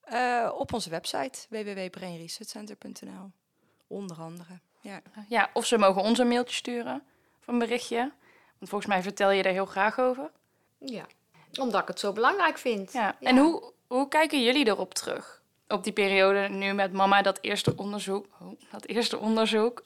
[0.00, 3.30] Eh, op onze website www.brainresearchcenter.nl.
[3.86, 4.58] Onder andere.
[4.80, 5.00] Ja.
[5.28, 7.02] Ja, of ze mogen ons een mailtje sturen
[7.40, 7.98] of een berichtje.
[8.58, 10.30] Want volgens mij vertel je daar heel graag over.
[10.78, 11.06] Ja,
[11.60, 12.92] omdat ik het zo belangrijk vind.
[12.92, 13.16] Ja.
[13.20, 15.42] En hoe, hoe kijken jullie erop terug?
[15.68, 18.26] Op die periode nu met mama, dat eerste onderzoek.
[18.40, 19.82] Oh, dat eerste onderzoek.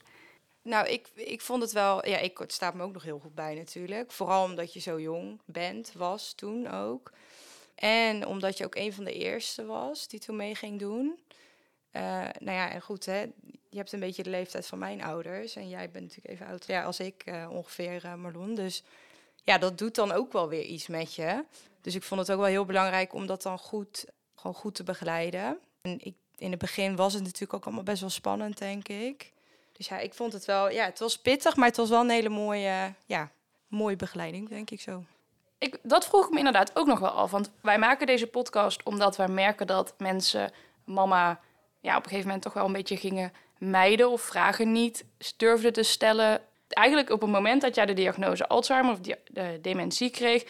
[0.67, 2.07] Nou, ik, ik vond het wel...
[2.07, 4.11] Ja, ik, het staat me ook nog heel goed bij natuurlijk.
[4.11, 7.11] Vooral omdat je zo jong bent, was toen ook.
[7.75, 11.19] En omdat je ook een van de eerste was die toen mee ging doen.
[11.91, 12.01] Eh,
[12.39, 13.19] nou ja, en goed, hè,
[13.69, 15.55] je hebt een beetje de leeftijd van mijn ouders.
[15.55, 18.55] En jij bent natuurlijk even ouder ja, als ik, eh, ongeveer, eh, Marlon.
[18.55, 18.83] Dus
[19.43, 21.45] ja, dat doet dan ook wel weer iets met je.
[21.81, 24.83] Dus ik vond het ook wel heel belangrijk om dat dan goed, gewoon goed te
[24.83, 25.59] begeleiden.
[25.81, 29.35] En ik, in het begin was het natuurlijk ook allemaal best wel spannend, denk ik.
[29.77, 32.09] Dus ja, ik vond het wel, ja, het was pittig, maar het was wel een
[32.09, 33.29] hele mooie, ja,
[33.67, 35.03] mooie begeleiding, denk ik zo.
[35.57, 37.31] Ik, dat vroeg ik me inderdaad ook nog wel af.
[37.31, 40.51] Want wij maken deze podcast omdat wij merken dat mensen
[40.83, 41.39] mama
[41.81, 45.05] ja, op een gegeven moment toch wel een beetje gingen mijden of vragen niet
[45.37, 46.41] durfden te stellen.
[46.69, 50.45] Eigenlijk op het moment dat jij de diagnose Alzheimer of de dementie kreeg,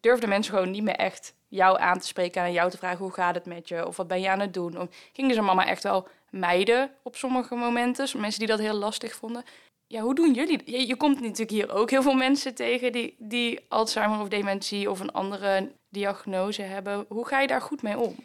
[0.00, 3.12] durfden mensen gewoon niet meer echt jou aan te spreken en jou te vragen hoe
[3.12, 4.80] gaat het met je of wat ben je aan het doen.
[4.80, 9.14] Of gingen ze mama echt wel mijden op sommige momenten, mensen die dat heel lastig
[9.14, 9.44] vonden.
[9.86, 10.60] Ja, hoe doen jullie?
[10.64, 14.90] Je, je komt natuurlijk hier ook heel veel mensen tegen die, die Alzheimer of dementie
[14.90, 17.04] of een andere diagnose hebben.
[17.08, 18.16] Hoe ga je daar goed mee om?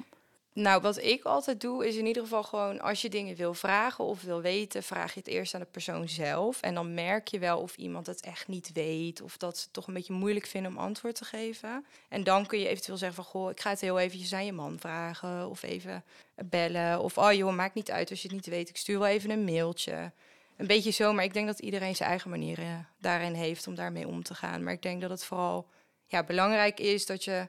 [0.53, 4.03] Nou, wat ik altijd doe, is in ieder geval gewoon als je dingen wil vragen
[4.03, 6.61] of wil weten, vraag je het eerst aan de persoon zelf.
[6.61, 9.73] En dan merk je wel of iemand het echt niet weet of dat ze het
[9.73, 11.85] toch een beetje moeilijk vinden om antwoord te geven.
[12.09, 14.53] En dan kun je eventueel zeggen van, goh, ik ga het heel eventjes aan je
[14.53, 16.03] man vragen of even
[16.35, 16.99] bellen.
[16.99, 19.29] Of, oh joh, maakt niet uit als je het niet weet, ik stuur wel even
[19.29, 20.11] een mailtje.
[20.57, 24.07] Een beetje zo, maar ik denk dat iedereen zijn eigen manieren daarin heeft om daarmee
[24.07, 24.63] om te gaan.
[24.63, 25.67] Maar ik denk dat het vooral
[26.07, 27.47] ja, belangrijk is dat je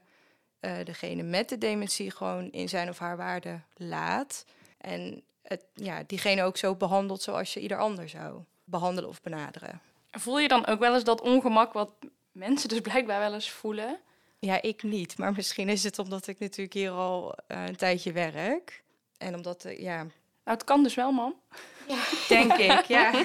[0.85, 4.45] degene met de dementie gewoon in zijn of haar waarde laat.
[4.79, 9.81] En het, ja, diegene ook zo behandelt zoals je ieder ander zou behandelen of benaderen.
[10.11, 11.91] Voel je dan ook wel eens dat ongemak wat
[12.33, 13.99] mensen dus blijkbaar wel eens voelen?
[14.39, 15.19] Ja, ik niet.
[15.19, 18.83] Maar misschien is het omdat ik natuurlijk hier al eh, een tijdje werk.
[19.19, 20.11] En omdat, eh, ja, Nou,
[20.45, 21.35] het kan dus wel, man.
[22.29, 23.13] denk ik, ja.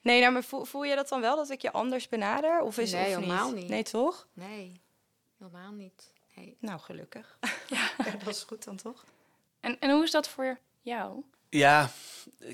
[0.00, 2.60] Nee, nou, maar voel, voel je dat dan wel, dat ik je anders benader?
[2.60, 3.68] Of is Nee, of helemaal niet.
[3.68, 4.26] Nee, toch?
[4.32, 4.80] Nee,
[5.38, 6.12] helemaal niet.
[6.34, 6.56] Nee.
[6.60, 7.38] Nou, gelukkig.
[7.68, 7.90] Ja.
[8.24, 9.04] dat is goed dan toch?
[9.60, 11.22] En, en hoe is dat voor jou?
[11.48, 11.90] Ja,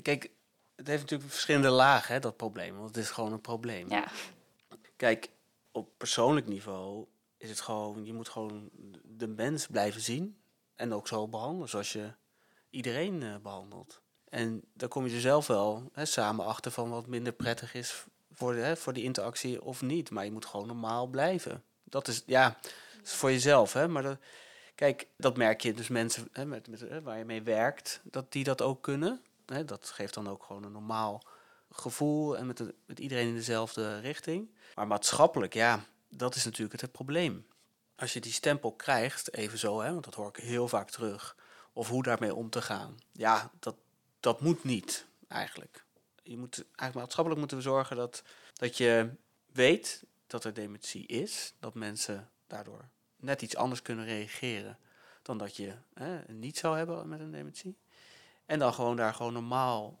[0.01, 0.29] kijk,
[0.75, 2.75] het heeft natuurlijk verschillende lagen, hè, dat probleem.
[2.75, 3.89] Want het is gewoon een probleem.
[3.89, 4.07] Ja,
[4.95, 5.29] Kijk,
[5.71, 7.05] op persoonlijk niveau
[7.37, 8.69] is het gewoon, je moet gewoon
[9.03, 10.37] de mens blijven zien.
[10.75, 12.13] En ook zo behandelen zoals je
[12.69, 14.01] iedereen eh, behandelt.
[14.29, 18.05] En dan kom je er zelf wel hè, samen achter van wat minder prettig is
[18.31, 20.09] voor, de, hè, voor die interactie of niet.
[20.09, 21.63] Maar je moet gewoon normaal blijven.
[21.93, 22.57] Dat is, ja,
[22.97, 23.73] dat voor jezelf.
[23.73, 23.87] Hè?
[23.87, 24.17] Maar dat,
[24.75, 28.43] kijk, dat merk je dus mensen hè, met, met, waar je mee werkt, dat die
[28.43, 29.21] dat ook kunnen.
[29.45, 29.65] Hè?
[29.65, 31.23] Dat geeft dan ook gewoon een normaal
[31.71, 34.49] gevoel en met, met iedereen in dezelfde richting.
[34.75, 37.47] Maar maatschappelijk, ja, dat is natuurlijk het, het probleem.
[37.95, 41.35] Als je die stempel krijgt, even zo, hè, want dat hoor ik heel vaak terug,
[41.73, 42.97] of hoe daarmee om te gaan.
[43.11, 43.75] Ja, dat,
[44.19, 45.85] dat moet niet, eigenlijk.
[46.23, 49.09] Je moet, eigenlijk maatschappelijk moeten we zorgen dat, dat je
[49.51, 50.03] weet
[50.33, 54.77] dat er dementie is, dat mensen daardoor net iets anders kunnen reageren
[55.21, 57.77] dan dat je hè, niet zou hebben met een dementie.
[58.45, 59.99] En dan gewoon daar gewoon normaal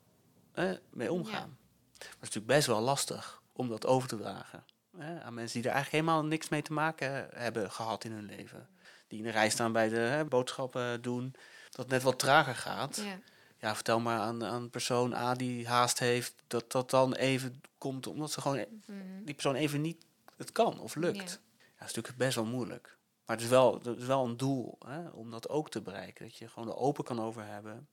[0.51, 1.57] hè, mee omgaan.
[1.59, 4.65] Maar het is natuurlijk best wel lastig om dat over te dragen.
[4.97, 8.25] Hè, aan mensen die er eigenlijk helemaal niks mee te maken hebben gehad in hun
[8.25, 8.69] leven.
[9.07, 11.31] Die in de rij staan bij de hè, boodschappen doen.
[11.69, 12.95] Dat het net wat trager gaat.
[12.95, 13.19] Ja.
[13.57, 16.33] Ja, vertel maar aan, aan persoon A die haast heeft.
[16.47, 19.23] Dat dat dan even komt omdat ze gewoon Mhm.
[19.23, 20.05] die persoon even niet
[20.43, 21.17] het kan of lukt.
[21.17, 21.23] Ja.
[21.23, 21.79] Ja.
[21.79, 22.97] dat is natuurlijk best wel moeilijk.
[23.25, 26.25] Maar het is wel, het is wel een doel hè, om dat ook te bereiken.
[26.25, 27.89] Dat je gewoon er open kan over hebben.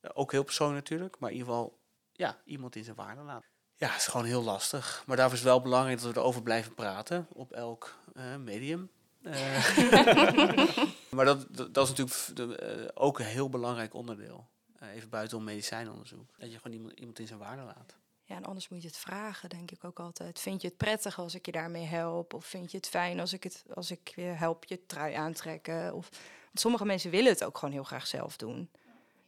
[0.00, 1.78] Eh, ook heel persoonlijk natuurlijk, maar in ieder geval
[2.12, 3.48] ja, iemand in zijn waarde laten.
[3.74, 5.02] Ja, het is gewoon heel lastig.
[5.06, 8.90] Maar daarvoor is het wel belangrijk dat we erover blijven praten op elk eh, medium.
[9.22, 9.78] Eh,
[11.14, 14.48] maar dat, dat, dat is natuurlijk de, ook een heel belangrijk onderdeel.
[14.78, 16.30] Eh, even buiten om medicijnonderzoek.
[16.38, 17.96] Dat je gewoon iemand, iemand in zijn waarde laat.
[18.28, 20.40] Ja, en anders moet je het vragen, denk ik ook altijd.
[20.40, 22.34] Vind je het prettig als ik je daarmee help?
[22.34, 25.94] Of vind je het fijn als ik, het, als ik je help je trui aantrekken?
[25.94, 26.08] Of,
[26.44, 28.70] want sommige mensen willen het ook gewoon heel graag zelf doen.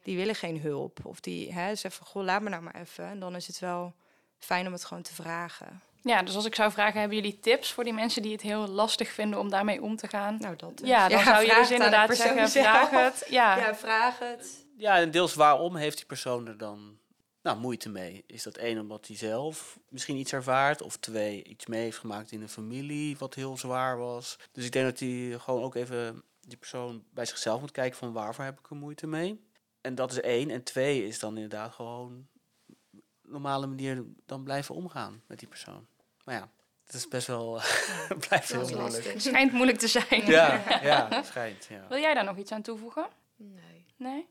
[0.02, 1.00] Die willen geen hulp.
[1.02, 3.04] Of die hè, zeggen van, goh, laat me nou maar even.
[3.04, 3.94] En dan is het wel
[4.38, 5.82] fijn om het gewoon te vragen.
[6.02, 8.68] ja, dus als ik zou vragen, hebben jullie tips voor die mensen die het heel
[8.68, 10.36] lastig vinden om daarmee om te gaan?
[10.38, 10.88] Nou, dat dus.
[10.88, 12.66] Ja, dan zou je dus inderdaad zeggen, zelf.
[12.66, 13.26] vraag het.
[13.28, 14.66] Ja, Ja, vraag het.
[14.76, 16.98] Ja, en deels waarom heeft die persoon er dan
[17.42, 18.24] nou, moeite mee?
[18.26, 22.32] Is dat één omdat hij zelf misschien iets ervaart, of twee iets mee heeft gemaakt
[22.32, 24.38] in een familie wat heel zwaar was?
[24.52, 28.12] Dus ik denk dat hij gewoon ook even die persoon bij zichzelf moet kijken van
[28.12, 29.46] waarvoor heb ik er moeite mee?
[29.80, 30.50] En dat is één.
[30.50, 32.26] En twee is dan inderdaad gewoon
[33.22, 35.86] normale manier dan blijven omgaan met die persoon.
[36.24, 36.50] Maar ja,
[36.84, 37.60] het is best wel
[38.28, 39.04] blijft heel moeilijk.
[39.04, 40.26] het schijnt moeilijk te zijn.
[40.26, 41.64] Ja, ja, het schijnt.
[41.64, 41.86] Ja.
[41.88, 43.08] Wil jij daar nog iets aan toevoegen?
[43.36, 43.86] Nee.
[43.96, 44.26] Nee?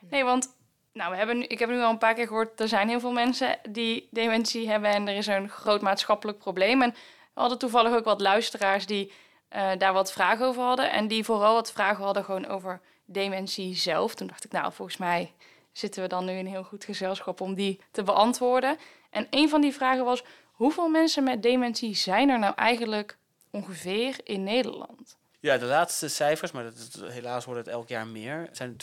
[0.00, 0.56] Nee, want
[0.98, 2.60] nou, we hebben ik heb nu al een paar keer gehoord...
[2.60, 4.90] er zijn heel veel mensen die dementie hebben...
[4.90, 6.82] en er is een groot maatschappelijk probleem.
[6.82, 6.90] En
[7.34, 8.86] we hadden toevallig ook wat luisteraars...
[8.86, 9.12] die
[9.48, 10.90] eh, daar wat vragen over hadden...
[10.90, 14.14] en die vooral wat vragen hadden gewoon over dementie zelf.
[14.14, 15.32] Toen dacht ik, nou, volgens mij
[15.72, 17.40] zitten we dan nu in een heel goed gezelschap...
[17.40, 18.76] om die te beantwoorden.
[19.10, 20.24] En een van die vragen was...
[20.52, 23.16] hoeveel mensen met dementie zijn er nou eigenlijk
[23.50, 25.16] ongeveer in Nederland?
[25.40, 28.76] Ja, de laatste cijfers, maar dat is, helaas wordt het elk jaar meer, zijn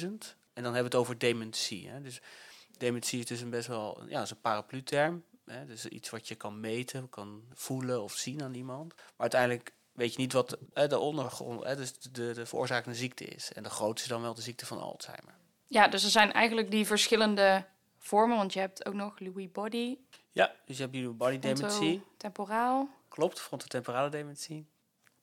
[0.00, 0.37] 290.000.
[0.58, 1.88] En dan hebben we het over dementie.
[1.88, 2.00] Hè.
[2.00, 2.20] Dus
[2.78, 5.24] dementie is dus een best wel ja, is een paraplu-term.
[5.44, 5.64] Hè.
[5.64, 8.94] Dus iets wat je kan meten, kan voelen of zien aan iemand.
[8.94, 13.24] Maar uiteindelijk weet je niet wat hè, de ondergrond, hè, dus de, de veroorzakende ziekte
[13.24, 13.52] is.
[13.52, 15.34] En de grootste is dan wel de ziekte van Alzheimer.
[15.66, 17.64] Ja, dus er zijn eigenlijk die verschillende
[17.98, 19.98] vormen, want je hebt ook nog Lewy body,
[20.32, 22.02] Ja, dus je hebt hier body dementie.
[22.16, 24.66] temporaal, Klopt, frontotemporale dementie.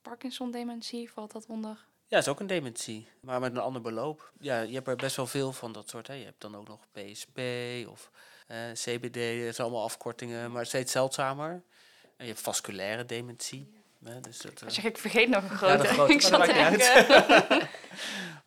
[0.02, 1.86] Parkinson dementie, valt dat onder?
[2.08, 4.32] Ja, is ook een dementie, maar met een ander beloop.
[4.40, 6.08] Ja, je hebt er best wel veel van dat soort.
[6.08, 6.14] Hè.
[6.14, 7.40] Je hebt dan ook nog PSP
[7.88, 8.12] of
[8.48, 11.64] eh, CBD, dat zijn allemaal afkortingen, maar steeds zeldzamer.
[12.02, 13.84] En je hebt vasculaire dementie.
[14.04, 15.82] Hè, dus dat, eh, Zeg ik, vergeet nog een ja, grote.
[15.82, 17.70] de grote, ik maar zat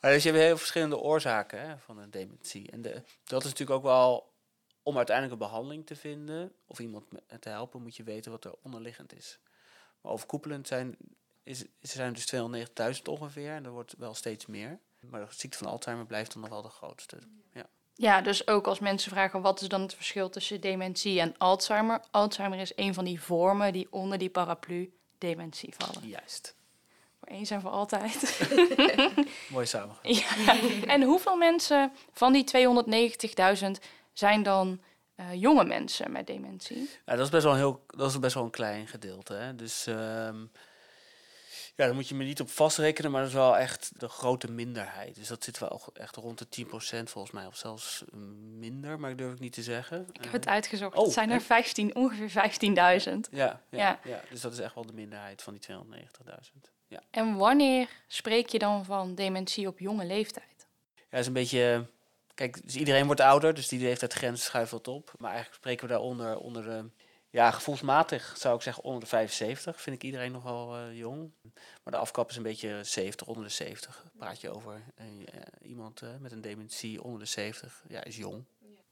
[0.13, 2.71] dus je hebt heel verschillende oorzaken hè, van een dementie.
[2.71, 4.33] En de, dat is natuurlijk ook wel,
[4.83, 7.05] om uiteindelijk een behandeling te vinden, of iemand
[7.41, 9.39] te helpen, moet je weten wat er onderliggend is.
[10.01, 10.97] Maar overkoepelend zijn,
[11.49, 12.33] is, is, er zijn dus
[12.97, 14.79] 290.000 ongeveer, en er wordt wel steeds meer.
[15.01, 17.19] Maar de ziekte van Alzheimer blijft dan nog wel de grootste.
[17.53, 17.67] Ja.
[17.95, 22.01] Ja, dus ook als mensen vragen wat is dan het verschil tussen dementie en Alzheimer.
[22.11, 26.09] Alzheimer is een van die vormen die onder die paraplu dementie vallen.
[26.09, 26.55] Juist.
[27.19, 28.41] Voor eens en voor altijd.
[29.49, 30.17] Mooi samengevat.
[30.17, 30.87] ja.
[30.87, 32.45] En hoeveel mensen van die
[33.63, 33.71] 290.000
[34.13, 34.81] zijn dan
[35.15, 36.91] eh, jonge mensen met dementie?
[37.07, 39.35] Ja, dat is best wel een heel, dat is best wel een klein gedeelte.
[39.35, 39.55] Hè?
[39.55, 40.37] Dus ehm,
[41.79, 44.51] ja, daar moet je me niet op vastrekenen, maar dat is wel echt de grote
[44.51, 45.15] minderheid.
[45.15, 46.69] Dus dat zit wel echt rond de 10%
[47.05, 48.05] volgens mij, of zelfs
[48.59, 50.07] minder, maar dat durf ik niet te zeggen.
[50.13, 50.97] Ik heb het uitgezocht.
[50.97, 51.45] oh, het zijn er echt?
[51.45, 52.75] 15, ongeveer 15.000.
[52.75, 53.99] Ja, ja, Ja.
[54.05, 54.21] ja.
[54.31, 56.71] dus dat is echt wel de minderheid van die 290.000.
[56.87, 57.03] Ja.
[57.11, 60.67] En wanneer spreek je dan van dementie op jonge leeftijd?
[61.11, 61.87] Ja, is een beetje...
[62.35, 65.13] Kijk, dus iedereen wordt ouder, dus die leeftijdsgrens schuift wat op.
[65.19, 66.91] Maar eigenlijk spreken we daaronder onder de...
[67.31, 69.81] Ja, gevoelsmatig zou ik zeggen onder de 75.
[69.81, 71.33] Vind ik iedereen nog wel eh, jong.
[71.83, 74.05] Maar de afkap is een beetje 70, onder de 70.
[74.19, 75.07] Praat je over eh,
[75.63, 77.83] iemand eh, met een dementie onder de 70.
[77.89, 78.45] Ja, is jong.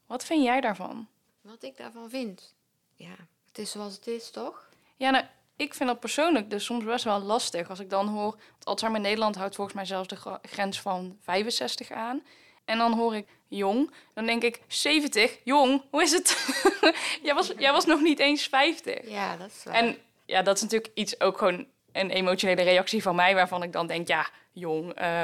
[0.05, 1.07] Wat vind jij daarvan?
[1.41, 2.55] Wat ik daarvan vind?
[2.95, 3.15] Ja,
[3.47, 4.69] het is zoals het is, toch?
[4.95, 7.69] Ja, nou, ik vind dat persoonlijk dus soms best wel lastig.
[7.69, 11.91] Als ik dan hoor, want Alzheimer Nederland houdt volgens mij zelfs de grens van 65
[11.91, 12.23] aan.
[12.67, 16.55] En dan hoor ik jong, dan denk ik 70, jong, hoe is het?
[17.23, 19.09] jij, was, jij was nog niet eens 50.
[19.09, 19.73] Ja, dat is waar.
[19.73, 23.71] En ja, dat is natuurlijk iets ook gewoon een emotionele reactie van mij, waarvan ik
[23.71, 25.23] dan denk, ja, jong, eh,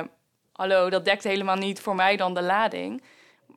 [0.51, 3.03] hallo, dat dekt helemaal niet voor mij dan de lading.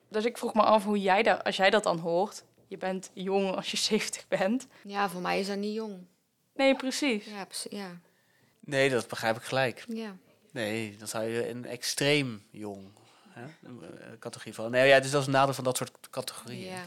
[0.09, 3.11] Dus ik vroeg me af hoe jij dat, als jij dat dan hoort, je bent
[3.15, 4.67] jong als je 70 bent.
[4.83, 6.07] Ja, voor mij is dat niet jong.
[6.55, 7.25] Nee, precies.
[7.25, 8.01] Ja, precies, ja.
[8.61, 9.85] Nee, dat begrijp ik gelijk.
[9.89, 10.17] ja.
[10.53, 12.89] Nee, dan zou je een extreem jong
[13.41, 14.71] hè, een, eh, categorie van.
[14.71, 16.71] Nee, ja, dus dat is een nadeel van dat soort categorieën.
[16.73, 16.85] ja.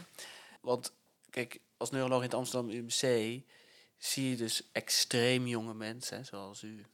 [0.60, 0.92] Want
[1.30, 3.42] kijk, als neuroloog in het Amsterdam UMC
[3.96, 6.84] zie je dus extreem jonge mensen, hè, zoals u.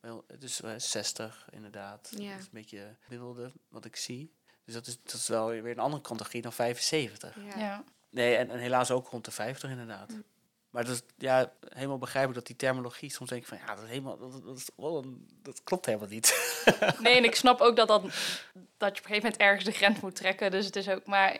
[0.00, 2.12] Wel, Het is eh, 60 inderdaad.
[2.16, 2.30] Ja.
[2.30, 4.34] Dat is een beetje gemiddelde wat ik zie.
[4.64, 7.36] Dus dat is, dat is wel weer een andere categorie dan 75.
[7.36, 7.58] Ja.
[7.58, 7.84] Ja.
[8.10, 10.10] Nee, en, en helaas ook rond de 50 inderdaad.
[10.10, 10.24] Mm.
[10.70, 13.74] Maar dat is, ja, helemaal begrijp ik dat die terminologie soms denk ik van ja,
[13.74, 16.58] dat, is helemaal, dat, dat, is wel een- dat klopt helemaal niet.
[17.02, 18.14] Nee, en ik snap ook dat, dat, dat je
[18.54, 20.50] op een gegeven moment ergens de grens moet trekken.
[20.50, 21.34] Dus het is ook, maar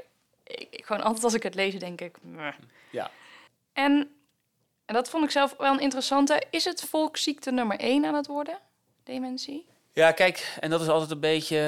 [0.45, 2.23] ik, ik- gewoon altijd als ik het lees, denk ik.
[2.23, 2.55] meh.
[2.91, 3.11] Ja.
[3.73, 4.15] En,
[4.85, 6.43] en dat vond ik zelf wel een interessante.
[6.51, 8.59] Is het volksziekte nummer één aan het worden?
[9.05, 9.67] Dementie?
[9.93, 11.59] Ja, kijk, en dat is altijd een beetje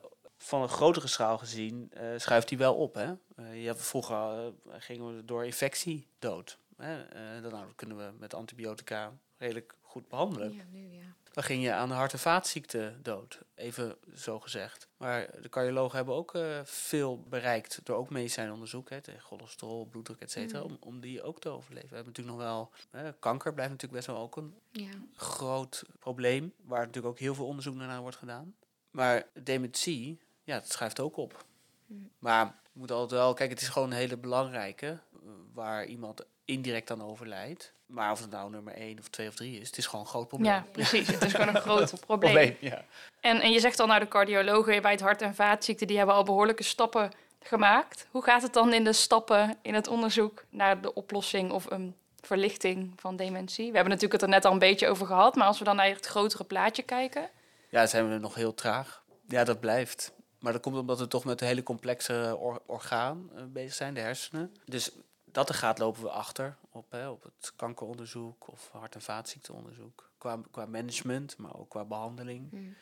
[0.00, 2.94] eh, van een grotere schaal gezien, eh, schuift die wel op.
[2.94, 3.12] Hè?
[3.36, 6.58] Eh, je hebt vroeger gingen we door infectie dood.
[6.78, 7.02] Hè?
[7.02, 10.52] Eh, dan, nou, dat kunnen we met antibiotica redelijk goed behandelen.
[10.52, 11.06] Ja, nu ja.
[11.32, 14.88] Dan ging je aan de hart- en vaatziekte dood, even zo gezegd.
[14.96, 20.20] Maar de cardiologen hebben ook eh, veel bereikt door ook medicijnonderzoek, hè, tegen cholesterol, bloeddruk,
[20.20, 21.88] et cetera, om, om die ook te overleven.
[21.88, 24.90] We hebben natuurlijk nog wel, hè, kanker blijft natuurlijk best wel ook een Ja.
[25.14, 28.54] groot probleem, waar natuurlijk ook heel veel onderzoek naar wordt gedaan.
[28.90, 31.44] Maar dementie, ja, dat schuift ook op.
[31.86, 32.10] Hmm.
[32.18, 35.18] Maar je moet altijd wel, kijk, het is gewoon een hele belangrijke, eh,
[35.52, 37.72] waar iemand indirect aan overlijdt.
[37.86, 40.10] Maar of het nou nummer 1 of 2 of 3 is, het is gewoon een
[40.10, 40.52] groot probleem.
[40.52, 41.06] Ja, precies.
[41.06, 42.56] Het is gewoon een groot probleem.
[42.60, 42.84] ja.
[43.20, 46.14] En, en je zegt al, nou, de cardiologen bij het hart- en vaatziekten, die hebben
[46.14, 48.06] al behoorlijke stappen gemaakt.
[48.10, 51.94] Hoe gaat het dan in de stappen in het onderzoek naar de oplossing of een
[52.20, 53.68] verlichting van dementie?
[53.70, 55.76] We hebben natuurlijk het er net al een beetje over gehad, maar als we dan
[55.76, 57.30] naar het grotere plaatje kijken.
[57.68, 59.02] Ja, zijn we nog heel traag.
[59.28, 60.12] Ja, dat blijft.
[60.38, 63.94] Maar dat komt omdat we toch met een hele complexe or- orgaan eh, bezig zijn,
[63.94, 64.56] de hersenen.
[64.64, 64.90] Dus
[65.32, 70.10] dat er gaat, lopen we achter op, hè, op het kankeronderzoek of hart- en vaatziekteonderzoek.
[70.18, 72.50] Qua, qua management, maar ook qua behandeling.
[72.50, 72.76] Mm.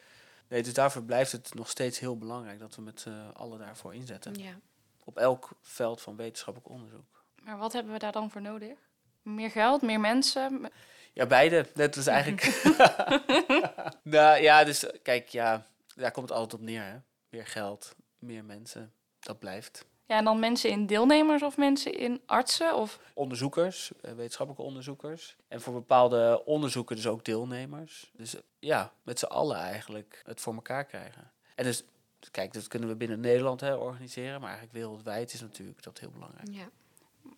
[0.48, 3.94] Nee, dus daarvoor blijft het nog steeds heel belangrijk dat we met z'n allen daarvoor
[3.94, 4.34] inzetten.
[4.34, 4.58] Ja.
[5.04, 7.24] Op elk veld van wetenschappelijk onderzoek.
[7.42, 8.78] Maar wat hebben we daar dan voor nodig?
[9.22, 10.70] Meer geld, meer mensen?
[11.12, 11.66] Ja, beide.
[11.74, 12.62] Dat is eigenlijk.
[14.02, 16.82] nou ja, dus kijk, ja, daar komt het altijd op neer.
[16.82, 16.96] Hè?
[17.28, 18.92] Meer geld, meer mensen.
[19.20, 19.86] Dat blijft.
[20.06, 22.74] Ja, en dan mensen in deelnemers of mensen in artsen?
[22.76, 23.00] Of...
[23.14, 25.36] Onderzoekers, eh, wetenschappelijke onderzoekers.
[25.48, 28.10] En voor bepaalde onderzoeken dus ook deelnemers.
[28.16, 31.30] Dus eh, ja, met z'n allen eigenlijk het voor elkaar krijgen.
[31.54, 31.84] En dus,
[32.30, 34.40] kijk, dat kunnen we binnen Nederland hè, organiseren.
[34.40, 36.48] Maar eigenlijk wereldwijd is natuurlijk dat heel belangrijk.
[36.50, 36.68] Ja.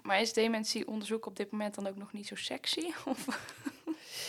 [0.02, 2.86] Maar is dementieonderzoek op dit moment dan ook nog niet zo sexy?
[3.04, 3.26] Of...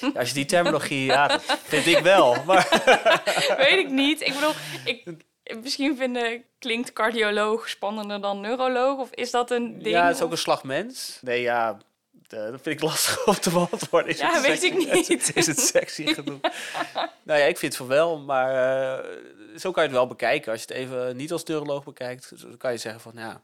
[0.02, 2.44] Ja, als je die terminologie, ja, dat vind ik wel.
[2.44, 2.68] Maar
[3.58, 4.22] Weet ik niet.
[4.22, 4.54] Ik bedoel,
[4.86, 5.26] ik,
[5.64, 9.00] misschien vinden klinkt cardioloog spannender dan neuroloog.
[9.00, 9.96] Of is dat een ding?
[9.96, 11.20] ja, het is ook een slag mens.
[11.22, 11.78] Nee, ja,
[12.28, 14.12] dat vind ik lastig om te beantwoorden.
[14.12, 15.36] Is Ja, het weet ik niet.
[15.36, 16.40] Is het sexy genoeg?
[17.24, 19.06] nou ja, ik vind het van wel, maar eh,
[19.58, 20.52] zo kan je het wel bekijken.
[20.52, 23.42] Als je het even niet als neuroloog bekijkt, dan kan je zeggen van ja,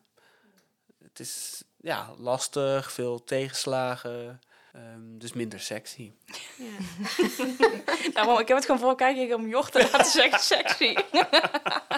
[1.03, 4.41] het is ja, lastig, veel tegenslagen,
[4.73, 6.11] ehm, dus minder sexy.
[6.57, 6.65] Ja.
[8.13, 10.95] Nou, ik heb het gewoon voor elkaar gekregen om joch te laten zeggen sexy.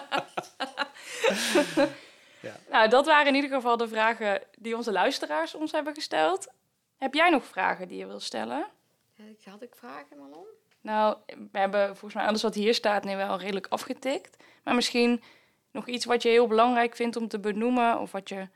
[2.42, 2.56] Ja.
[2.70, 6.48] Nou, dat waren in ieder geval de vragen die onze luisteraars ons hebben gesteld.
[6.98, 8.68] Heb jij nog vragen die je wil stellen?
[9.16, 10.46] Ik- Had ik vragen, Marlon?
[10.82, 11.18] Nou,
[11.52, 14.44] we hebben volgens mij alles wat hier staat nu wel redelijk afgetikt.
[14.64, 15.22] Maar misschien
[15.72, 18.00] nog iets wat je heel belangrijk vindt om te benoemen...
[18.00, 18.48] of wat je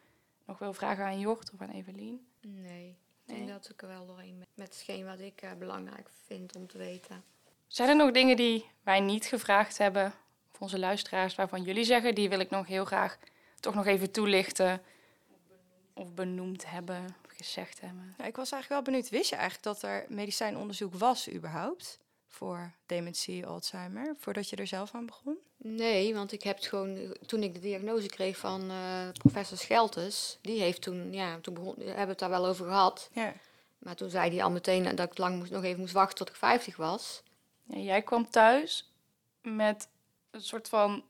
[0.46, 2.28] nog wil vragen aan Jocht of aan Evelien.
[2.42, 2.88] Nee.
[3.26, 3.38] Ik Nee.
[3.46, 4.48] denk dat ik er wel doorheen ben.
[4.54, 7.24] Met hetgeen wat ik eh, belangrijk vind om te weten.
[7.68, 10.14] Zijn er nog dingen die wij niet gevraagd hebben,
[10.62, 13.18] onze luisteraars, waarvan jullie zeggen, die wil ik nog heel graag
[13.60, 14.82] toch nog even toelichten,
[15.94, 18.16] of benoemd hebben, of gezegd hebben?
[18.18, 19.10] Ja, ik was eigenlijk wel benieuwd.
[19.10, 24.96] Wist je eigenlijk dat er medicijnonderzoek was überhaupt voor dementie, Alzheimer, voordat je er zelf
[24.96, 25.38] aan begon?
[25.58, 30.38] Nee, want ik heb het gewoon, toen ik de diagnose kreeg van eh, professor Scheltes,
[30.42, 33.10] die heeft toen, ja, toen begon, we hebben het daar wel over gehad.
[33.14, 33.34] Ja.
[33.78, 36.30] Maar toen zei hij al meteen dat ik lang moest, nog even moest wachten tot
[36.30, 37.24] ik 50 was.
[37.64, 38.92] Ja, jij kwam thuis
[39.42, 39.88] met
[40.32, 41.04] een soort van...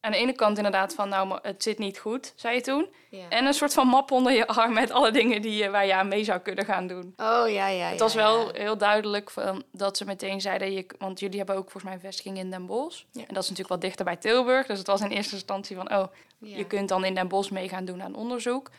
[0.00, 2.88] Aan de ene kant inderdaad van, nou, maar het zit niet goed, zei je toen.
[3.10, 3.28] Ja.
[3.28, 5.94] En een soort van map onder je arm met alle dingen die je, waar je
[5.94, 7.14] aan mee zou kunnen gaan doen.
[7.16, 7.86] Oh ja, ja.
[7.86, 8.60] Het ja, was wel ja.
[8.60, 10.72] heel duidelijk van, dat ze meteen zeiden...
[10.72, 13.02] Je, want jullie hebben ook volgens mij een vestiging in Den Bosch.
[13.12, 14.66] En dat is natuurlijk wat dichter bij Tilburg.
[14.66, 15.92] Dus het was in eerste instantie van...
[15.92, 16.06] oh,
[16.38, 18.70] je kunt dan in Den Bosch mee gaan doen aan onderzoek.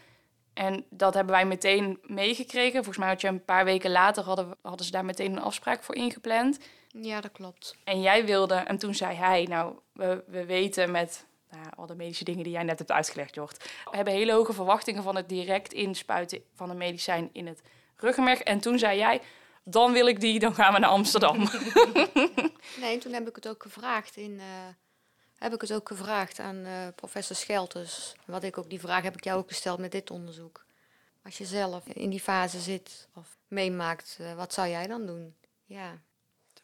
[0.53, 2.73] En dat hebben wij meteen meegekregen.
[2.73, 4.23] Volgens mij had je een paar weken later...
[4.23, 6.59] hadden, hadden ze daar meteen een afspraak voor ingepland.
[7.01, 7.75] Ja, dat klopt.
[7.83, 8.55] En jij wilde...
[8.55, 9.43] En toen zei hij...
[9.43, 11.25] Nou, we, we weten met...
[11.51, 13.57] Nou, al de medische dingen die jij net hebt uitgelegd, Jort.
[13.89, 17.61] We hebben hele hoge verwachtingen van het direct inspuiten van een medicijn in het
[17.95, 18.39] ruggenmerg.
[18.39, 19.21] En toen zei jij,
[19.63, 21.37] dan wil ik die, dan gaan we naar Amsterdam.
[22.79, 24.39] Nee, en toen heb ik het ook gevraagd in...
[24.39, 24.45] eh,
[25.37, 28.15] heb ik het ook gevraagd aan eh, professor Scheltes.
[28.25, 30.65] Wat ik ook, die vraag heb ik jou ook gesteld met dit onderzoek.
[31.23, 35.35] Als je zelf in die fase zit of meemaakt, eh, wat zou jij dan doen?
[35.65, 36.01] Ja.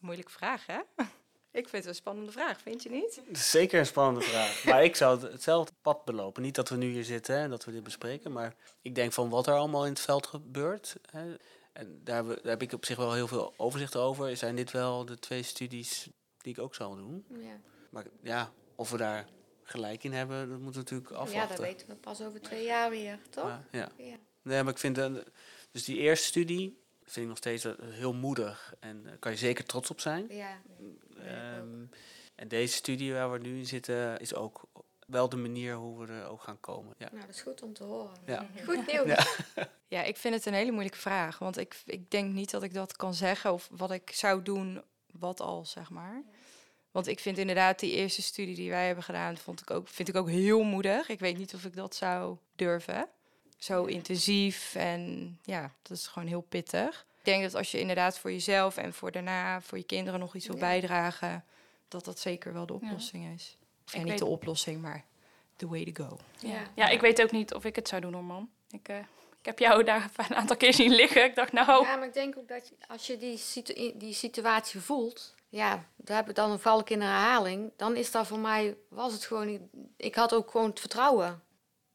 [0.02, 0.80] Moeilijke vraag, hè?
[1.54, 3.22] Ik vind het een spannende vraag, vind je niet?
[3.32, 4.64] Zeker een spannende vraag.
[4.70, 6.42] Maar ik zou het- hetzelfde pad belopen.
[6.42, 8.32] Niet dat we nu hier zitten hè, en dat we dit bespreken.
[8.32, 10.96] Maar ik denk van wat er allemaal in het veld gebeurt.
[11.10, 11.36] Hè,
[11.74, 14.38] en daar, daar heb ik op zich wel heel veel overzicht over.
[14.38, 17.26] Zijn dit wel de twee studies die ik ook zou doen?
[17.30, 17.60] Ja.
[17.90, 19.28] Maar ja, of we daar
[19.64, 21.48] gelijk in hebben, dat moeten we natuurlijk ja, afwachten.
[21.58, 23.46] dat weten we pas over twee jaar weer, toch?
[23.48, 23.92] Ja, ja.
[23.98, 24.16] Ja.
[24.42, 24.98] Nee, maar ik vind...
[24.98, 25.12] eh,
[25.72, 26.81] dus die eerste studie
[27.12, 28.74] vind ik nog steeds eh, heel moedig.
[28.80, 30.26] En daar kan je zeker trots op zijn.
[30.30, 30.62] Ja.
[31.18, 31.86] Ehm,
[32.36, 34.68] en deze studie waar we nu in zitten is ook
[35.08, 36.96] wel de manier hoe we er ook gaan komen.
[36.98, 37.10] Ja.
[37.12, 38.18] Nou, dat is goed om te horen.
[38.26, 38.48] Ja.
[38.68, 39.08] Goed nieuws.
[39.08, 39.70] Ja.
[39.88, 41.40] Ja, ik vind het een hele moeilijke vraag.
[41.40, 44.82] Want ik, ik denk niet dat ik dat kan zeggen of wat ik zou doen,
[45.12, 46.24] wat al, zeg maar.
[46.92, 50.08] Want ik vind inderdaad die eerste studie die wij hebben gedaan, vond ik ook, vind
[50.08, 51.10] ik ook heel moedig.
[51.10, 53.10] Ik weet niet of ik dat zou durven.
[53.62, 57.06] Zo intensief en ja, dat is gewoon heel pittig.
[57.20, 60.36] Ik denk dat als je inderdaad voor jezelf en voor daarna, voor je kinderen nog
[60.36, 60.62] iets wil Ja.
[60.62, 61.46] bijdragen,
[61.88, 63.58] dat dat zeker wel de oplossing is.
[63.88, 65.04] Ik En niet weet- de oplossing, maar
[65.56, 66.18] the way to go.
[66.40, 66.62] Ja.
[66.76, 68.50] Ja, ik weet ook niet of ik het zou doen, hoor, man.
[68.70, 68.98] Ik, eh,
[69.40, 71.24] ik heb jou daar een aantal keer zien liggen.
[71.24, 74.14] Ik dacht, nou, Ja, maar ik denk ook dat je, als je die, situ- die
[74.14, 77.72] situatie voelt, ja, daar heb ik dan val ik in een herhaling.
[77.78, 79.62] Dan is dat voor mij, was het gewoon, niet-
[79.98, 81.42] ik had ook gewoon het vertrouwen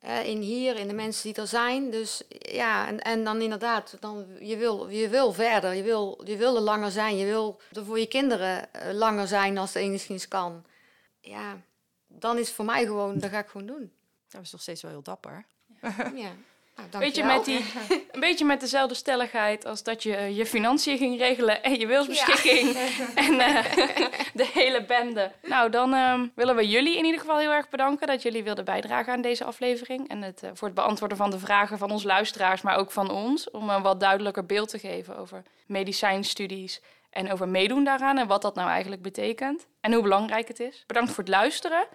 [0.07, 1.91] in hier, in de mensen die er zijn.
[1.91, 6.37] Dus ja, en, en dan inderdaad, dan, je, wil, je wil verder, je wil, je
[6.37, 9.83] wil er langer zijn, je wil er voor je kinderen eh, langer zijn als het
[9.83, 10.65] enigszins kan.
[11.21, 11.61] Ja,
[12.07, 13.93] dan is het voor mij gewoon, dat ga ik gewoon doen.
[14.29, 15.47] Dat is nog steeds wel heel dapper.
[16.15, 16.33] Ja.
[16.77, 17.59] Nou, weet je, dankjewel.
[17.59, 21.63] met die, een beetje met dezelfde stelligheid als dat je eh, je financiën ging regelen
[21.63, 22.77] en je wilsbeschikking
[23.27, 23.65] en eh,
[24.35, 25.33] de hele bende.
[25.43, 28.65] Nou, dan ehm, willen we jullie in ieder geval heel erg bedanken dat jullie wilden
[28.65, 30.09] bijdragen aan deze aflevering.
[30.09, 33.11] En het, eh, voor het beantwoorden van de vragen van onze luisteraars, maar ook van
[33.11, 33.51] ons.
[33.51, 38.43] Om een wat duidelijker beeld te geven over medicijnstudies en over meedoen daaraan en wat
[38.43, 39.67] dat nou eigenlijk betekent.
[39.81, 40.85] En hoe belangrijk het is.
[40.87, 41.87] Bedankt voor het luisteren.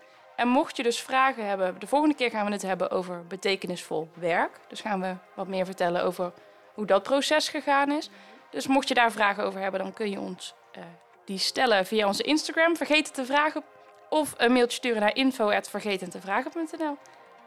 [0.42, 4.10] En mocht je dus vragen hebben, de volgende keer gaan we het hebben over betekenisvol
[4.14, 4.60] werk.
[4.68, 6.34] Dus gaan we wat meer vertellen over
[6.74, 8.10] hoe dat proces gegaan is.
[8.50, 10.84] Dus mocht je daar vragen over hebben, dan kun je ons eh,
[11.26, 13.64] die stellen via onze Instagram, vergeten te vragen.
[14.10, 16.98] Of een mailtje sturen naar info.vergetentevragen.nl.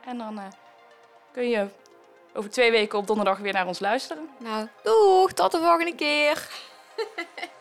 [0.05, 0.45] En dan eh,
[1.33, 1.67] kun je
[2.35, 4.29] over twee weken op donderdag weer naar ons luisteren.
[4.39, 6.49] Nou, doeg, tot de volgende keer.